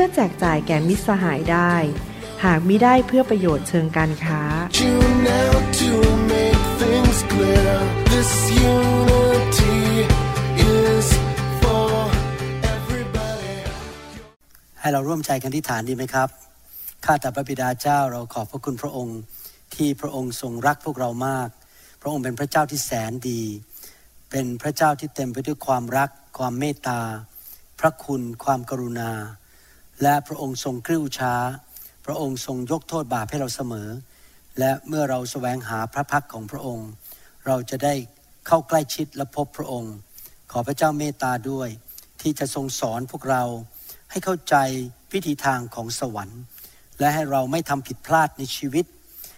[0.00, 1.72] พื่อแจกจ่ายแก่มิตรสหายได้
[2.44, 4.42] หากมิได้เพื่อประโยชน์เชิงการค้า
[14.80, 16.28] ให้เราร่วมใจกันที่ฐานดีไหมครับ
[17.04, 19.20] ข้าแต่พระบิดาเจ้าเราขอบพระคุณพระองค์
[19.74, 21.48] ที่พระองค์ทรงรักพวกเรามาก
[22.00, 23.42] พระองค์เป็นพระเจ้าที่แสนดี
[24.30, 27.00] เป็นพระเจ้าที่เต็มไปด้วยความรัก ความเมตตา
[27.80, 29.12] พระคุณ ความกรุณา
[30.02, 31.34] และพระองค์ทรงกริ้วช้า
[32.06, 33.88] พระองค์ทรงยกโทษบาปให้เราเสมอ
[34.58, 36.88] และเมื่อเราแสวงหาพระพักของพระองค์
[37.46, 37.94] เราจะได้
[38.46, 39.94] เข้าใกล้ชิดและพบพระองค์
[40.52, 41.68] ขอพระเจ้าเมตตาด้วย
[42.20, 43.42] ที่จะทรงสอนพวกเรา
[44.10, 44.56] ให้เข้าใจ
[45.12, 46.40] วิธีทางของสวรรค์
[46.98, 48.86] และให้เราไม่ทำผิดพลาดในชีวิต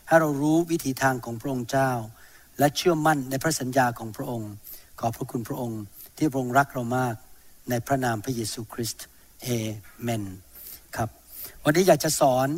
[0.07, 1.93] ให้เรารู้วิธีทางของพระองค์เจ้า
[2.59, 4.51] และเชื่อมั่นในพระสัญญาของพระองค์
[5.01, 5.83] ขอบพระคุณพระองค์
[6.17, 7.15] ที่พระองค์รักเรามาก
[7.69, 9.05] ในพระนามพระเยซูคริสต์
[9.43, 9.47] เอ
[10.03, 10.25] เมน
[11.65, 12.49] วันนี้อยากจะสอน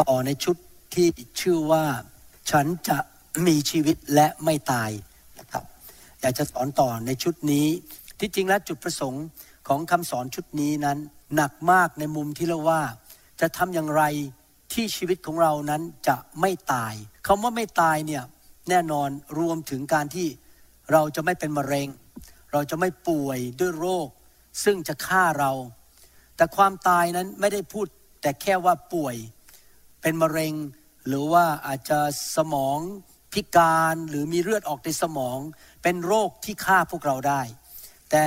[0.00, 0.56] ต่อในชุด
[0.94, 1.06] ที่
[1.40, 1.84] ชื่อว่า
[2.50, 2.98] ฉันจะ
[3.46, 4.90] มีชีวิตและไม่ตาย
[5.38, 5.64] นะครับ
[6.20, 7.66] อยากจะสอนต่อในชุดนี้
[8.18, 9.24] ที่จริงแล้วจุดประสงค์
[9.68, 10.98] ของคำสอนชุดนี้นั้น
[11.34, 12.82] หนักมากในมุมที่เราว่า
[13.40, 14.02] จะทำอย่างไร
[14.72, 16.94] ที่ชีวิตของเรานั้นจะไม่ตาย
[17.26, 18.24] คำว่าไม่ตายเนี่ย
[18.68, 20.28] แน่นอนรวมถึงการที่
[20.92, 21.88] เราจะไม่เป็นมะเร็ง
[22.52, 24.08] เราจะไม่ป่วยด้วยโรค
[24.64, 25.52] ซึ่งจะฆ่าเรา
[26.36, 27.86] แต่ความตายนั้นไม่ได้พูด
[28.22, 29.16] แต่แค่ว่าป่วย
[30.00, 30.54] เป็นมะเร็ง
[31.06, 32.00] หรือว่าอาจจะ
[32.36, 32.78] สมอง
[33.32, 35.38] พิการหรือมีเลือดออกในสมอง
[35.82, 37.42] เป็นโรคที่ฆ่าพวกเราได้
[38.10, 38.24] แต่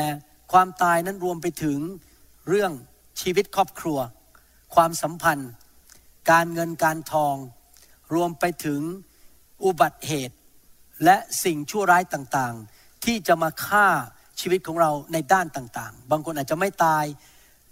[0.52, 1.80] ความตายนั้นรวมไปถึง
[2.48, 2.72] เรื่อง
[3.22, 4.00] ชีวิตครอบครัว
[4.76, 5.52] ความสัมพันธ์
[6.32, 7.36] การเงินการทอง
[8.14, 8.82] รวมไปถึง
[9.64, 10.36] อุบัติเหตุ
[11.04, 13.88] และสิ่งชั่วร้ายต่างๆ ที่จะมาฆ่า
[14.40, 17.06] ชีวิตของเราในด้านต่างๆ บางคนอาจจะไม่ตาย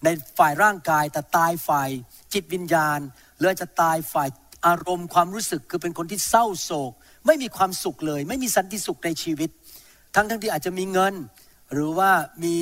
[0.04, 1.90] ในฝ่ายร่างกายแต่ตายฝ่าย
[2.34, 3.00] จิตวิญญาณ
[3.38, 4.30] หรือจะตายฝ่าย
[4.68, 6.92] อารมณ์ความรู้สึกคือเป็นคนที่เศร้าโศก
[7.26, 9.50] ไม่มีความสุขเลย ไม่มีสันติสุขในชีวิต
[10.16, 11.14] ทั้งทั้งที่อาจจะมีเงิน
[11.74, 12.12] หรือว่า
[12.44, 12.56] มี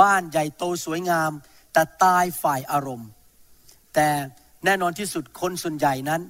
[0.00, 1.30] บ้านใหญ่โตสวยงาม
[1.72, 3.08] แต่ตายฝ่ายอารมณ์
[3.94, 4.08] แต่
[4.64, 6.20] แน่นอนที่สุดคนส่วนใหญ่นั้น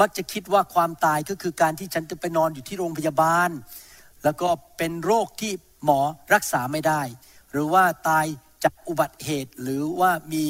[0.00, 3.50] มักจะคิดว่าความตายก็คือการที่ฉันจะไปนอนอยู่ที่โรงพยาบาล
[4.24, 5.52] แล้วก็เป็นโรคที่
[5.84, 6.00] หมอ
[6.34, 7.02] รักษาไม่ได้
[7.50, 8.26] หรือว่าตาย
[8.64, 10.46] จากอุบัติเหตุ หรือว่ามี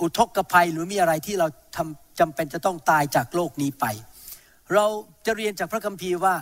[0.00, 1.46] อุทกภัยหรือมีอะไรที่เรา
[1.76, 3.84] ทำจำเป็นจะต้องตายจากโลกนี้ไป
[4.74, 4.86] เรา
[5.26, 6.36] จะเรียนจากพระคัมภีร์ว่า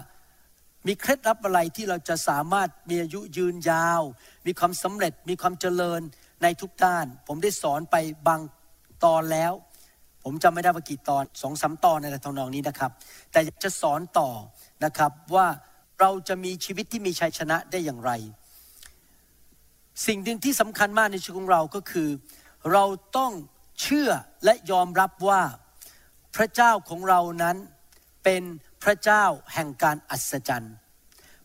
[0.87, 4.03] มีเคล็ดลับอะไรที่เราจะสามารถมีอายุยืนยาว
[4.47, 6.01] มีความสำเร็จมีความเจริญ
[6.43, 8.41] ในทุกด้าน ผมได้สอนไปบาง
[9.05, 9.53] ตอนแล้ว
[10.25, 12.91] ผมจำไม่ได้ว่ากี่ตอนสองสาตอนในทำนองนี้นะครับ
[13.33, 14.31] แต่จะสอนต่อ
[14.85, 15.47] นะครับว่า
[16.01, 18.13] เราจะมีชีวิตที่มีชัยชนะได้อย่างไร
[20.07, 22.09] สิ่งหนึ่งที่สำคัญมากในชีวิตของเราก็คือ
[22.73, 22.85] เรา
[23.17, 23.33] ต้อง
[23.81, 24.11] เชื่อ
[24.45, 25.43] และยอมรับว่า
[26.37, 27.57] พระเจ้าของเรานั้น
[28.25, 28.43] เป็น
[28.83, 29.25] พระเจ้า
[29.55, 30.75] แห่งการอัศจรรย์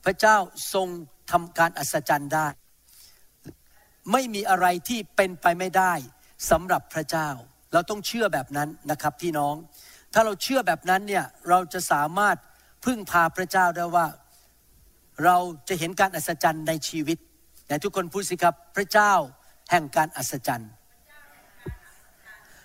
[0.06, 0.38] พระเจ้า
[0.74, 0.88] ทรง
[1.32, 2.48] ทำการอัศจรรย์ได้
[4.12, 5.94] ไม่มีอะไรที่เป็นไปไม่ได้
[6.50, 7.30] สำหรับพระเจ้า
[7.74, 9.56] เราต้องเชื่อแบบนั้นนะครับพี่น้อง
[10.14, 12.38] ถ้าเราเชื่อแบบนั้นเนี่ยเราจะสามารถ
[12.86, 14.08] พึ่งพาพระเจ้าได้ว่า
[15.26, 15.38] เรา
[15.68, 17.18] จะเห็นการอัศจรรย์ในชีวิต
[17.68, 19.14] แต่ทุกคนพูดสิครับพระเจ้า
[19.72, 20.72] แห่งการอัศจรรย์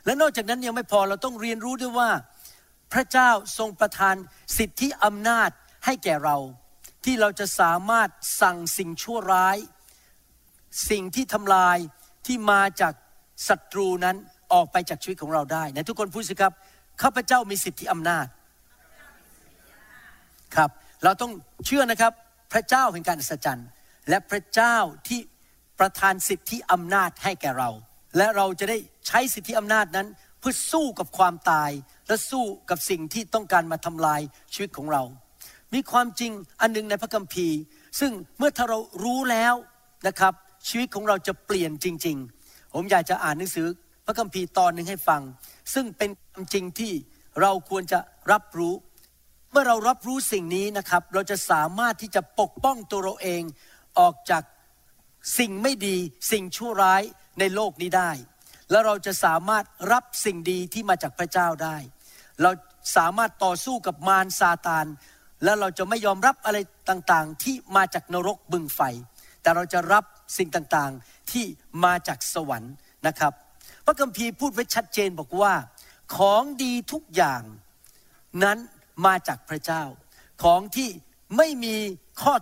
[0.05, 2.11] และนอกจากนั้นยังไม่พอเราต้องเรียนรู้ด้วยว่า
[2.93, 4.15] พระเจ้าทรงประทาน
[4.59, 5.50] สิทธิอำนาจ
[5.84, 6.37] ให้แก่เรา
[7.05, 8.09] ที่เราจะสามารถ
[8.41, 9.56] สั่งสิ่งชั่วร้าย
[10.91, 11.78] สิ่งที่ทำลาย
[12.27, 12.95] ที่มาจาก
[13.48, 14.16] ศัตรูนั้น
[14.53, 16.53] ออกไปจากชีวิตของเราได้นะทุกคนพูดสิครับ
[17.03, 18.27] ข้าพเจ้ามีสิทธิอำนาจ
[20.57, 20.71] ครับ
[21.04, 21.33] เราต้อง
[21.66, 22.13] เชื่อนะครับ
[22.53, 23.69] พระเจ้าแห่งการอัศจรรย์
[24.08, 24.76] และพระเจ้า
[25.08, 25.20] ที่
[25.78, 27.70] ประทานสิทธิอำนาจให้แก่เรา
[28.16, 30.08] และเราจะได้ใช้สิทธิอำนาจนั้น
[30.38, 31.70] เพื่อสู้กับความตาย
[32.08, 34.20] และสู้กับสิ่งที่ต้องการมาทำลาย
[34.52, 35.02] ชีวิตของเรา
[35.74, 37.58] มีความจริงอันหนึงในพระคัมภีร์
[38.00, 39.54] ซึ่งเมื่อถ้าเรารู้แล้ว
[40.06, 40.32] นะครับ
[40.68, 42.16] ชีวิตของเราจะเปลี่ยนจริง
[42.47, 43.66] ๆ ผมอยากจะอ่านหนังสือ
[44.06, 45.22] พระคัมภีร์ตอนหนึ่งให้ฟัง
[45.74, 46.92] ซึ่งเป็นความจริงที่
[47.41, 47.98] เราควรจะ
[48.32, 48.74] รับรู้
[49.50, 53.42] เมื่อเรารับรู้สิ่งนี้นะครับ เราจะสามารถที่จะปกป้องตัวเราเอง
[53.98, 54.42] ออกจาก
[55.39, 55.97] สิ่งไม่ดี
[56.33, 57.03] สิ่งชั่วร้าย
[57.39, 58.10] ในโลกนี้ได้
[58.71, 61.77] แล้วเราจะสามารถรับสิ่งดีที่มาจากพระเจ้าได้
[62.42, 62.51] เรา
[62.97, 64.87] สามารถต่อสู้กับมารซาตาน
[65.45, 66.59] แล้วเราจะไม่ยอมรับอะไร
[66.91, 68.81] ต่างๆ ที่มาจากนรกบึงไฟ
[69.42, 70.04] แต่เราจะรับ
[70.39, 71.45] สิ่งต่างๆที่
[71.84, 72.75] มาจากสวรรค์
[73.07, 73.33] นะครับ
[73.84, 75.54] พระคัมภีร์พูดไว้ชัดเจนบอกว่า
[76.16, 77.43] ของดีทุกอย่าง
[78.43, 78.59] นั้น
[79.07, 79.83] มาจากพระเจ้า
[80.43, 80.91] ของที่
[81.36, 81.77] ไม่มี
[82.22, 82.34] ข้อ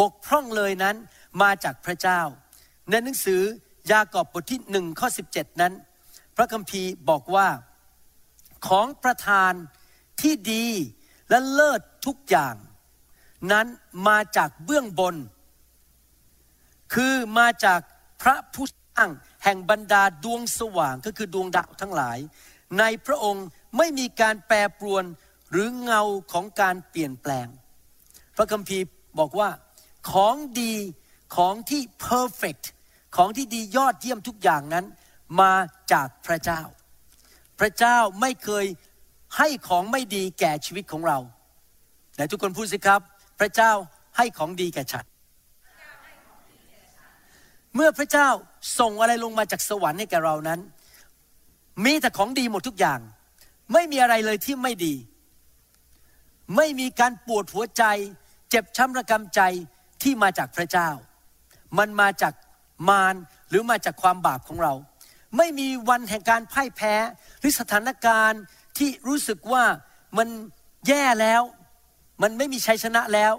[0.00, 0.96] บกพร่องเลยนั้น
[1.42, 2.20] มาจากพระเจ้า
[2.90, 3.42] ในหนังสือ
[3.90, 5.72] ยากอบบทที่หนึ่งข้อ17 นั้น
[6.36, 7.48] พระคัมภีร์บอกว่า
[8.66, 9.52] ของประทาน
[10.20, 10.66] ที่ดี
[11.30, 12.54] และเลิศทุกอย่าง
[13.52, 13.66] นั้น
[14.08, 15.16] มาจากเบื้องบน
[16.94, 17.80] คือมาจาก
[18.22, 19.10] พระผู้สร้าง
[19.44, 22.18] แห่งบรรดาดวงสว่างก็คือดวงดาวทั้งหลาย
[22.78, 23.46] ในพระองค์
[23.76, 25.04] ไม่มีการแปรปรวน
[25.50, 26.02] หรือเงา
[26.32, 27.46] ของการเปลี่ยนแปลง
[28.36, 28.84] พระคัมภีร์
[29.18, 29.48] บอกว่า
[30.12, 30.74] ของดี
[31.36, 32.64] ของที่ perfect
[33.16, 34.84] ของที่ดียอดเยี่ยมทุกอย่างนั้น
[35.40, 35.52] มา
[35.92, 36.60] จากพระเจ้า
[37.60, 38.66] พระเจ้าไม่เคย
[39.36, 41.18] ให้ของไม่ดีแก่ชีวิตของเรา
[42.14, 43.00] ไหนทุกคนพูดสิครับ
[43.40, 43.72] พระเจ้า
[44.16, 45.04] ให้ของดีแก่ฉัน
[47.74, 48.28] เมื่อพระเจ้า
[48.78, 50.60] ส่งอะไรลงมาจากสวรรค์ให้แก่เรานั้น
[51.84, 53.00] มีแต่ของดีหมดทุกอย่าง
[53.72, 54.94] ไม่มีอะไรเลยที่ไม่ดี
[56.56, 57.84] ไม่มีการปวดหัวใจ
[58.50, 59.40] เจ็บช้ำระกำใจ
[60.04, 60.90] ที่มาจากพระเจ้า
[61.78, 62.34] มันมาจาก
[62.88, 63.14] มาร
[63.48, 64.72] หรือมาจากความบาปของเรา
[65.36, 66.94] ไม่มีวันแห่งการพ่ายแพ้
[67.40, 68.42] หรือสถานการณ์
[68.78, 69.64] ที่รู้สึกว่า
[70.18, 70.28] มัน
[70.88, 71.42] แย่แล้ว
[72.22, 73.32] มันไม่มีชัยชนะแล้ว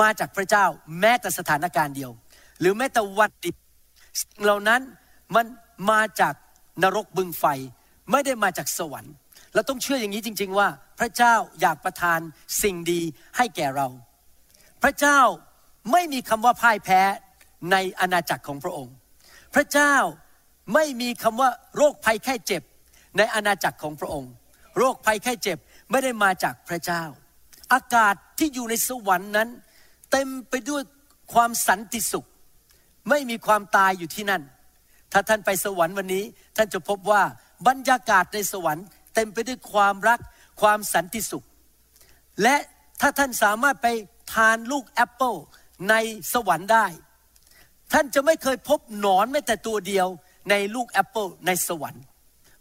[0.00, 0.64] มาจากพระเจ้า
[1.00, 2.12] แม้แต่สถานการณ์เดียว
[2.60, 3.56] หรือแม้แต่วันดิบ
[4.20, 4.80] สิ่งเหล่านั้น
[5.34, 5.46] มัน
[5.90, 6.34] มาจาก
[6.82, 7.44] นรกบึงไฟ
[8.10, 9.14] ไม่ได้มาจากสวรรค์
[9.54, 10.68] เราต้องเชื่ออย่างนี้จริง ๆ ว่า
[10.98, 12.20] พระเจ้าอยากประทาน
[12.62, 13.00] สิ่งดี
[13.36, 13.88] ให้แก่เรา
[14.82, 15.20] พระเจ้า
[15.92, 17.00] ไม่มีคำว่าพ่ายแพ้
[17.72, 18.94] ในอาณาจักรของพระองค์
[19.54, 19.94] พระเจ้า
[20.74, 22.62] ไม่มีคำว่าโรคภัยแค่เจ็บ
[23.16, 24.32] ในอาณาจักรของพระองค์
[24.78, 25.58] โรคภัยแค่เจ็บ
[25.90, 27.02] ไม่ได้มาจากพระเจ้า
[27.72, 29.48] อากาศที่อยู่ในสวรรค์นั้น
[30.10, 30.82] เต็มไปด้วย
[31.32, 32.28] ความสันติสุข
[33.08, 34.42] ไม่มีความตายอยู่ที่นั่น
[35.12, 36.24] ถ้าท่านไปสวรรค์วันนี้
[36.56, 37.22] ท่านจะพบว่า
[37.68, 40.20] บรรยากาศในสวรรค์ เต็มไปด้วยความรัก
[40.60, 41.44] ความสันติสุข
[42.42, 42.56] และ
[43.00, 43.86] ถ้าท่านสามารถไป
[44.34, 45.34] ทานลูกแอปเปิล
[45.90, 45.94] ใน
[46.32, 46.86] สวรรค์ได้
[47.92, 50.06] ท่านจะไม่เคยพบหนอนแม้แต่ตัวเดียว
[50.50, 52.04] ในลูกแอปเปิลในสวรรค์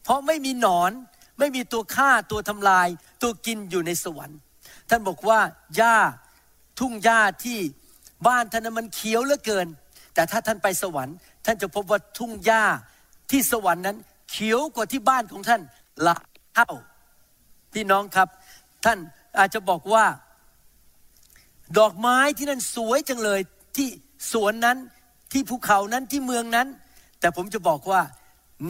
[0.04, 0.92] เพราะไม่มีหนอน
[1.40, 2.88] ไม่มีตัวฆ่าตัวทำลาย
[3.22, 4.38] ตัวกินอยู่ในสวรรค์
[4.90, 5.40] ท่านบอกว่า
[5.76, 5.98] หญ้า
[6.80, 7.60] ทุ่งหญ้าที่
[8.28, 9.68] บ้านท่านนั้นมันเขียวเหลือเกิน
[10.14, 11.16] แต่ถ้าท่านไปสวรรค์
[11.46, 12.64] ท่านจะพบว่าทุ่งหญ้า
[13.32, 13.98] ที่สวรรค์นั้น
[14.32, 15.62] เขียวกว่าที่บ้านของท่าน
[16.04, 16.26] หลาย
[16.56, 16.70] เท่า
[17.74, 18.28] พี่น้องครับ
[18.86, 18.98] ท่าน
[19.40, 20.06] อาจจะบอกว่า
[21.80, 23.40] ดอกไม้ที่นั่นสวยจังเลย
[23.76, 23.88] ที่
[24.32, 24.78] สวนนั้น
[25.32, 26.68] ที่ภูเขานั้นที่เมืองนั้น
[27.20, 28.02] แต่ผมจะบอกว่า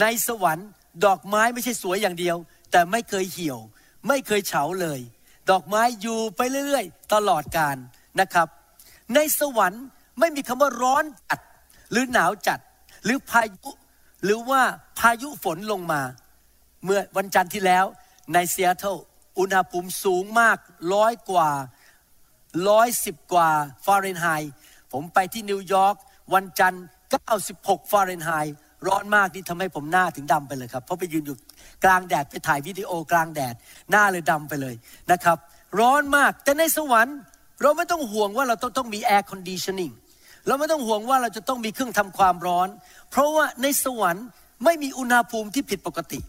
[0.01, 0.67] ในสวรรค์
[1.05, 2.37] ดอกไม้ไม่ใช่สวยอย่างเดียว
[2.71, 3.59] แต่ไม่เคยเหี่ยว
[4.07, 4.99] ไม่เคยเฉาเลย
[5.49, 7.77] ดอกไม้อยู่ไปเรื่อยๆ ตลอดกาล
[8.19, 8.47] นะครับ
[9.15, 9.83] ในสวรรค์
[10.19, 11.39] ไม่มีคำว่าร้อนจัด
[11.91, 12.59] หรือหนาวจัด
[13.05, 13.71] หรือพายุ
[14.23, 14.61] หรือว่า
[14.99, 16.01] พายุฝนลงมา
[16.83, 17.85] เมื่อวันจันทร์ที่แล้ว
[18.33, 18.97] ในซีแอตเทิล
[19.39, 20.57] อุณหภูมิสูงมาก
[20.93, 21.49] ร้อยกว่า
[22.69, 23.49] ร้อยสิบกว่า
[23.85, 24.51] ฟาเรนไฮต์
[24.93, 25.95] ผมไปที่นิวยอร์ก
[26.33, 26.85] วันจันทร์
[27.39, 28.55] 96ฟาเรนไฮต์
[28.87, 31.37] ร้อนมากนี่ทำให้ผมหน้าถึงดำไปเลยครับเพราะไปยืนอยู่
[31.83, 33.55] กลางแดดไปถ่ายวิดีโอกลางแดด
[33.91, 34.75] หน้าเลยดำไปเลย
[35.11, 35.37] นะครับ
[35.79, 37.17] ร้อนมากแต่ในสวรรค์
[37.61, 39.91] เราไม่ต้องห่วงว่าเราต้องต้องมี air conditioning
[40.47, 42.67] เราไม่ต้องห่วงว่าเราจะต้องมีเครื่องทำความร้อน
[43.11, 44.25] เพราะว่าในสวรรค์
[44.65, 46.19] ไม่มีอุณหภูมิที่ผิดปกติ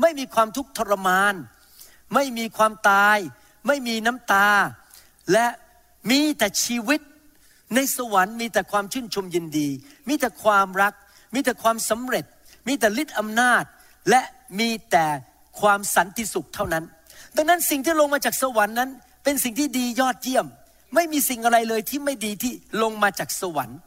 [0.00, 1.34] ไม่มีความทุกข์ทรมาน
[2.14, 3.18] ไม่มีความตาย
[3.66, 4.48] ไม่มีน้ำตา
[5.32, 5.46] และ
[6.10, 7.00] มีแต่ชีวิต
[7.74, 9.68] ในสวรรค์มีแต่ความชื่นชมยินดี
[10.08, 10.92] มีแต่ความรัก
[11.34, 12.24] มีแต่ความสำเร็จ
[12.68, 13.64] มีแต่ฤทธิ์อำนาจ
[14.10, 14.20] และ
[14.60, 15.06] มีแต่
[15.60, 16.84] ความสันติสุขเท่านั้น
[17.36, 18.90] ดังนั้นสิ่งที่ลงมาจากสวรรค์นั้น
[19.24, 20.46] เป็นสิ่งที่ดียอดเยี่ยม
[20.94, 23.78] ไม่มีสิ่งอะไรเลยที่ไม่ดีที่ลงมาจากสวรรค์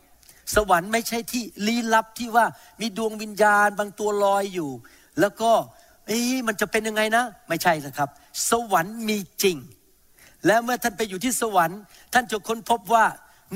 [0.56, 2.46] สวรรค์ไม่ใช่ที่ลี้ลับที่ว่า
[2.82, 4.72] มีดวงวิญญาณบางตัวลอยอยู่
[5.20, 5.52] แล้วก็
[6.08, 8.10] เอ๊ะมันจะเป็นยังไงนะ ไม่ใช่นะครับ
[8.50, 9.58] สวรรค์มีจริง
[10.48, 11.80] และเมื่อท่านไปอยู่ที่สวรรค์
[12.14, 13.06] ท่านจะค้นพบว่า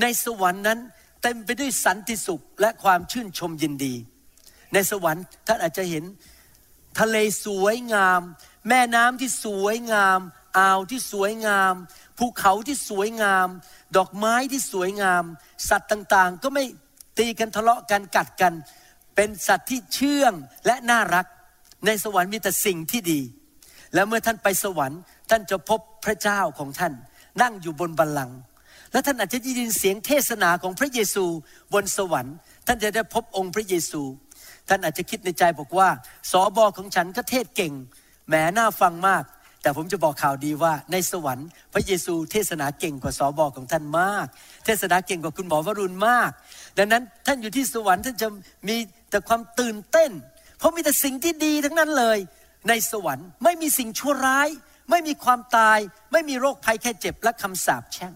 [0.02, 0.80] ในสวรรค์นั้น
[1.22, 3.94] เต็มไปด้วยสันติสุขและความชื่นชมยินดี
[4.74, 6.04] ในสวรรค์ท่านอาจจะเห็น
[7.00, 8.22] ทะเลสวยงาม
[8.70, 10.20] แม่น้ำที่สวยงาม
[10.58, 11.74] อ่าวที่สวยงาม
[12.18, 13.48] ภูเขาที่สวยงาม
[13.98, 15.24] ดอกไม้ที่สวยงาม
[15.70, 16.64] สัตว์ต่างๆ ก็ไม่
[17.18, 18.54] ตีกันทะเลาะกันกัดกัน
[19.16, 20.34] เป็นสัตว์ที่เชื่อง
[20.66, 21.26] และน่ารัก
[21.86, 23.22] ในสวรรค์มีแต่สิ่งที่ดี
[23.94, 26.94] และเมื่อท่านไปสวรรค์ ท่านจะพบพระเจ้าของท่าน
[27.42, 28.38] นั่งอยู่บนบัลลังก์
[28.92, 31.26] และท่านอาจจะได้ยินเสียงเทศนาของพระเยซู
[31.74, 32.36] บนสวรรค์
[32.68, 34.02] ท่านจะได้พบองค์พระเยซู
[34.70, 35.90] ท่านอาจจะคิดในใจบอกว่า
[36.32, 37.74] สอบอของฉันก็เทศเก่ง
[38.28, 39.24] แหมน่าฟังมาก
[39.62, 44.28] แต่ผมจะบอกข่าวดีว่าในสวรรค์ พระเยซูเทศนาเก่งกว่าสอบอของท่านมาก
[44.66, 46.32] เทศนาเก่งกว่าคุณหมอวรุณมาก
[46.78, 48.28] ดังนั้นท่านอยู่ที่สวรรค์ท่านจะ
[48.68, 48.78] มี
[49.10, 50.12] แต่ความตื่นเต้น
[50.58, 52.18] เพราะมีแต่สิ่งที่ดีทั้งนั้นเลย
[52.70, 54.50] ในสวรรค์ไม่มีสิ่งชั่วร้าย
[54.90, 55.80] ไม่มีความตาย
[56.12, 58.14] ไม่มีโรคภัยแค่เจ็บและคำสาปแช่ง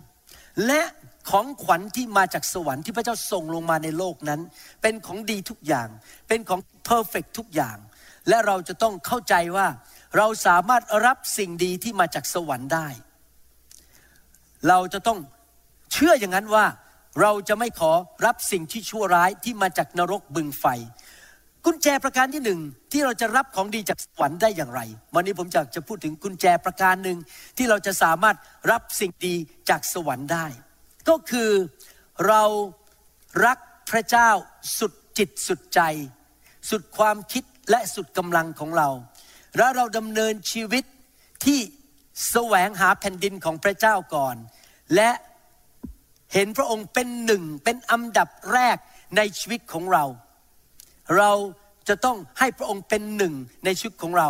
[0.67, 0.81] และ
[1.29, 4.41] ของขวัญที่มาจากสวรรค์ที่พระเจ้าส่งลงมาในโลกนั้น
[4.81, 5.87] เป็นของดีทุกอย่าง
[6.27, 7.77] เป็นของเพอร์เฟกทุกอย่าง
[8.29, 9.67] และเราจะต้องเข้าใจว่า
[10.17, 12.87] เราสามารถรับสิ่งดีที่มาจากสวรรค์ได้
[14.67, 15.19] เราจะต้อง
[15.91, 16.65] เชื่ออย่างนั้นว่า
[17.21, 17.91] เราจะไม่ขอ
[18.25, 20.65] รับสิ่งที่ชั่วร้ายที่มาจากนรกบึงไฟ
[21.65, 22.60] กุญแจประการที่หนึ่ง
[22.91, 24.82] ที่เราจะรับของดีจากสวรรค์ได้อย่างไร
[25.15, 27.18] วันนี้ผมจะจะพูดถึงกุญแจประการหนึ่ง
[27.58, 28.38] ที่เราจะสามารถ
[28.72, 29.36] รับสิ่งดี
[29.70, 30.46] จากสวรรค์ได้
[31.10, 31.51] ก็คือ
[32.27, 32.44] เรา
[33.46, 33.58] รัก
[33.91, 34.30] พระเจ้า
[34.77, 35.82] สุดจิตสุดใจ
[36.70, 38.89] สุดความคิดและสุดกำลังของเรา
[39.58, 40.84] และเราดำเนินชีวิต
[41.46, 41.60] ที่
[42.32, 44.36] แสวงหาแผ่นดินของพระเจ้าก่อน
[44.96, 45.12] และ
[46.34, 48.77] เห็นพระองค์เป็นหนึ่งเป็นอันดับแรก
[49.18, 50.06] ในชีวิตของเรา
[51.17, 51.31] เรา
[51.88, 53.34] จะต้องให้พระองค์เป็นหนึ่ง
[53.65, 54.29] ในชีวิตของเรา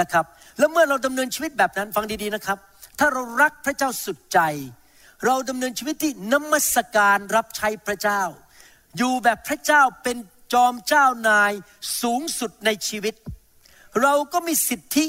[0.00, 0.24] นะครับ
[0.58, 2.58] แล้วเมื่อเราดำเนินชีวิตแบบนั้นฟังดีๆนะครับ
[2.98, 4.40] ถ้าเรารักพระเจ้าสุดใจ
[5.26, 8.22] เราดำเนินชีวิตที่นมัสการรับใช้พระเจ้า
[8.98, 10.16] อยู่แบบพระเจ้าเป็น
[10.52, 11.52] จอมเจ้านาย
[12.00, 13.14] สูงสุดในชีวิต
[14.02, 15.06] เราก็มีสิทธิ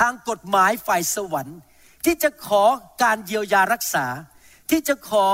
[0.00, 1.58] ทางกฎหมายฝ่ายสวรรค์
[2.04, 2.62] ที่จะขอ
[3.02, 4.06] การเยียวยารักษา
[4.70, 5.26] ที่จะขอ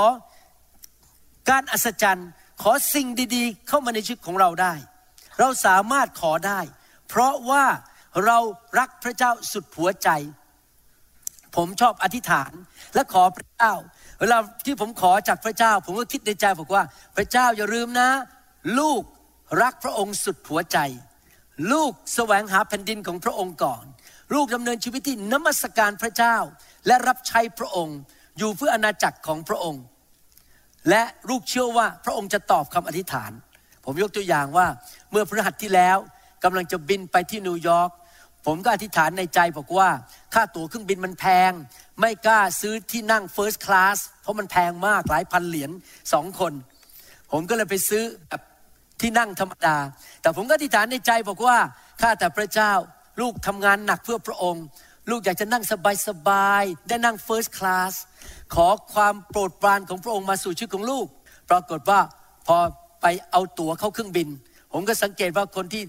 [1.49, 2.29] การอัศจรรย์
[2.61, 4.73] ขอสิ่งดีๆ เข้ามาในชีวิตของเราได้
[5.39, 6.59] เราสามารถขอได้
[7.09, 7.65] เพราะว่า
[8.25, 8.37] เรา
[8.79, 10.09] รักพระเจ้าสุดหัวใจ
[11.55, 12.51] ผมชอบอธิษฐาน
[12.93, 13.73] และขอพระเจ้า
[14.19, 16.83] เวลาที่ผมขอจากพระเจ้า ผมก็คิดในใจบอกว่า
[17.17, 18.09] พระเจ้าอย่าลืมนะ
[18.79, 19.01] ลูก
[19.61, 20.77] รักพระองค์สุดหัวใจ
[21.71, 23.83] ลูกแสวงหาแผ่นดินของพระองค์ก่อน
[24.33, 26.35] ลูกดำเนินชีวิตที่นมัสการพระเจ้า
[26.87, 27.97] และรับใช้พระองค์
[28.37, 29.81] อยู่เพื่ออาณาจักรของพระองค์
[30.89, 33.31] และลูกเชื่อว่าพระองค์จะตอบคำอธิษฐาน
[33.85, 34.67] ผมยกตัวอย่างว่า
[35.11, 35.97] เมื่อพฤหัสที่แล้ว
[36.43, 37.89] กำลังจะบินไปที่นิวยอร์ก
[38.45, 39.89] ผมก็อธิษฐานในใจบอกว่า
[40.33, 41.51] ค่าตั๋วเครื่องบินมันแพง
[41.99, 45.71] ไม่กล้าซื้อที่นั่ง First Class เพราะมันแพงมากหลายพันเหรียญ
[46.13, 46.53] สองคน
[47.31, 48.41] ผมก็เลยไปซื้อแบบ
[49.01, 49.77] ที่นั่งธรรมดา
[50.21, 51.57] แต่ผมก็อธิษฐานในใจบอกว่า
[52.01, 52.71] ข้าแต่พระเจ้า
[53.21, 54.63] ลูกทำงานหนักเพื่อพระองค์
[55.09, 55.63] ลูกอยากจะนั่ง
[56.07, 57.93] สบายๆได้นั่ง First Class
[58.53, 61.07] ขอความโปรดปรานของพระองค์มาสู่ชีวิตของลูก
[61.49, 61.99] ปรากฏว่า
[62.47, 62.57] พอ
[63.01, 64.27] ไปเอาตั๋วเข้าเครื่องบิน
[64.71, 65.83] ผมก็สังเกตว่าคนที่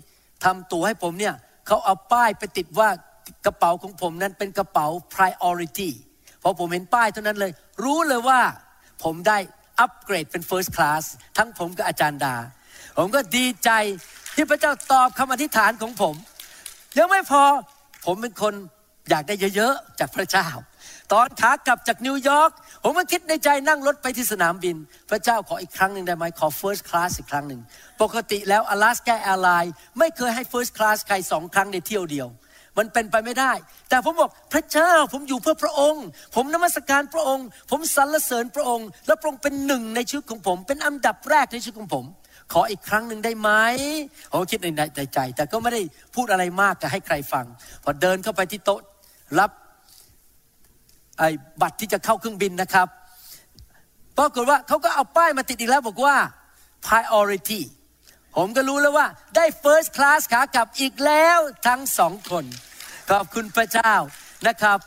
[0.44, 1.34] ทำตั๋วให้ผมเนี่ย
[1.66, 2.88] เขาเอาป้ายไปติดว่า
[3.46, 5.90] กระเป๋าของผมนั้นเป็นกระเป๋า priority
[6.42, 7.52] พอผมเห็นป้ายเท่านั้นเลย
[7.84, 8.40] รู้เลยว่า
[9.04, 9.38] ผมได้
[9.80, 11.02] อัปเกรดเป็น first class
[11.36, 12.34] ทั้งผมกับอาจารย์ดา
[12.96, 13.70] ผมก็ดีใจ
[14.34, 16.14] ที่พระเจ้าตอบคำอธิษฐานของผม
[16.98, 17.42] ยังไม่พอ
[18.06, 18.54] ผมเป็นคน
[19.10, 20.46] อยากได้เยอะๆ จากพระเจ้า
[21.12, 22.50] ตอนขากลับจากนิวยอร์ก
[22.82, 24.76] ผมก็คิดในใจนั่งรถไปที่สนามบิน
[25.10, 27.60] พระเจ้าขออีกครั้งหนึ่งได้ไหมขอ first class อีกครั้งหนึ่ง
[28.02, 32.28] ปกติแล้ว Alaska Airlines ไม่เคยให้ first class ใครสองครั้งในเที่ยวเดียว
[32.78, 33.52] มันเป็นไปไม่ได้
[33.88, 42.04] แต่ผมบอกพระเจ้าผมอยู่เพื่อพระองค์ ผมนมัสการพระองค์ ผมสรรเสริญพระองค์ และพระองค์เป็นหนึ่งในชีวิตของผม เป็นอันดับแรกในชีวิตของผม
[42.52, 43.50] ขออีกครั้งหนึ่งได้ไหม
[44.32, 45.82] ผมคิดในใจ แต่ก็ไม่ได้
[46.14, 47.46] พูดอะไรมากจะให้ใครฟัง
[47.84, 48.80] พอเดินเข้าไปที่โต๊ะ
[49.38, 49.50] รับ
[51.18, 51.28] ไอ้
[51.60, 52.88] บัตรที่จะเข้าเครื่องบินนะครับ
[54.18, 56.16] ปรากฏว่าเขาก็เอาป้ายมาติดอีกแล้วบอกว่า
[56.86, 57.60] priority
[58.36, 59.06] ผมก็รู้แล้วว่า
[59.36, 62.44] ได้ first class ขากลับอีกแล้วทั้งสองคน
[63.10, 63.94] ขอบคุณพระเจ้า
[64.48, 64.78] นะครับ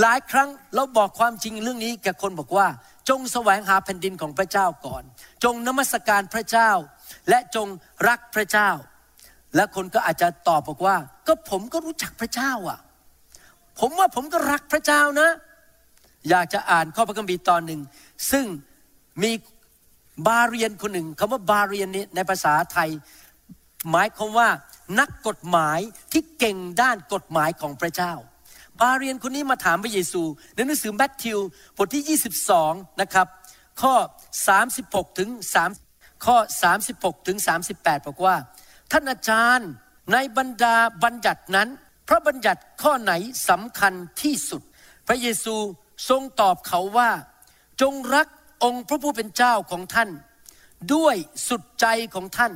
[0.00, 2.66] หลายครั้งเราบอกความจริงเรื่องนี้กับคนบอกว่า
[3.08, 5.02] จงแสวงหาแผ่นดินของพระเจ้าก่อน
[5.44, 6.70] จงนมัสการพระเจ้า
[7.28, 7.66] และจง
[8.08, 8.70] รักพระเจ้า
[9.56, 12.80] และคนก็อาจจะตอบบอกว่า ก็ผมก็รู้จักพระเจ้าอะ
[13.80, 15.30] ผมว่าผมก็รักพระเจ้านะ
[16.28, 17.80] อยากจะอ่านข้อพระคัมภีร์ตอนหนึ่ง
[18.30, 18.46] ซึ่ง
[19.22, 19.30] มี
[20.26, 22.90] บาเรียนคนหนึ่งคำว่าบาเรียนนี้ในภาษาไทย
[23.90, 24.48] หมายความว่า
[25.00, 25.78] นักกฎหมาย
[26.12, 28.12] ที่เก่งด้านกฎหมายของพระเจ้า
[28.80, 30.22] บาเรียนคนนี้มาถามพระเยซู
[30.54, 31.38] ในหนังสือแมทธิว
[31.76, 32.18] บทที่
[32.58, 33.26] 22 นะครับ
[33.82, 33.94] ข้อ
[34.56, 35.30] 36 ถึง
[35.78, 36.36] 3 ข้อ
[36.82, 37.38] 36 ถึง
[37.72, 38.36] 38 บอกว่า
[38.92, 39.70] ท่านอาจารย์
[40.12, 41.68] ในบรรดาบัญญัตินั้น
[42.08, 43.12] พระบัญญัติข้อไหน
[43.48, 44.62] สำคัญที่สุด
[45.08, 45.56] พระเยซู
[46.08, 47.10] ทรงตอบเขาว่า
[47.80, 48.28] จงรัก
[48.64, 50.10] องค์พระผู้เป็นเจ้าของท่าน
[50.94, 51.16] ด้วย
[51.48, 52.52] สุดใจของท่าน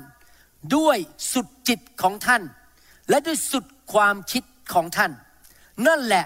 [0.77, 0.99] ด้วย
[1.33, 2.43] สุดจิตของท่าน
[3.09, 4.45] และด้วยสุดความคิด
[4.75, 5.13] ของท่าน
[5.87, 6.25] นั่นแหละ